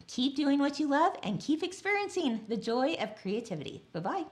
Keep 0.08 0.36
doing 0.36 0.60
what 0.60 0.80
you 0.80 0.88
love 0.88 1.16
and 1.24 1.40
keep 1.40 1.64
experiencing 1.64 2.42
the 2.48 2.58
joy 2.58 2.94
of 2.96 3.16
creativity. 3.16 3.84
Bye 3.94 4.00
bye. 4.00 4.24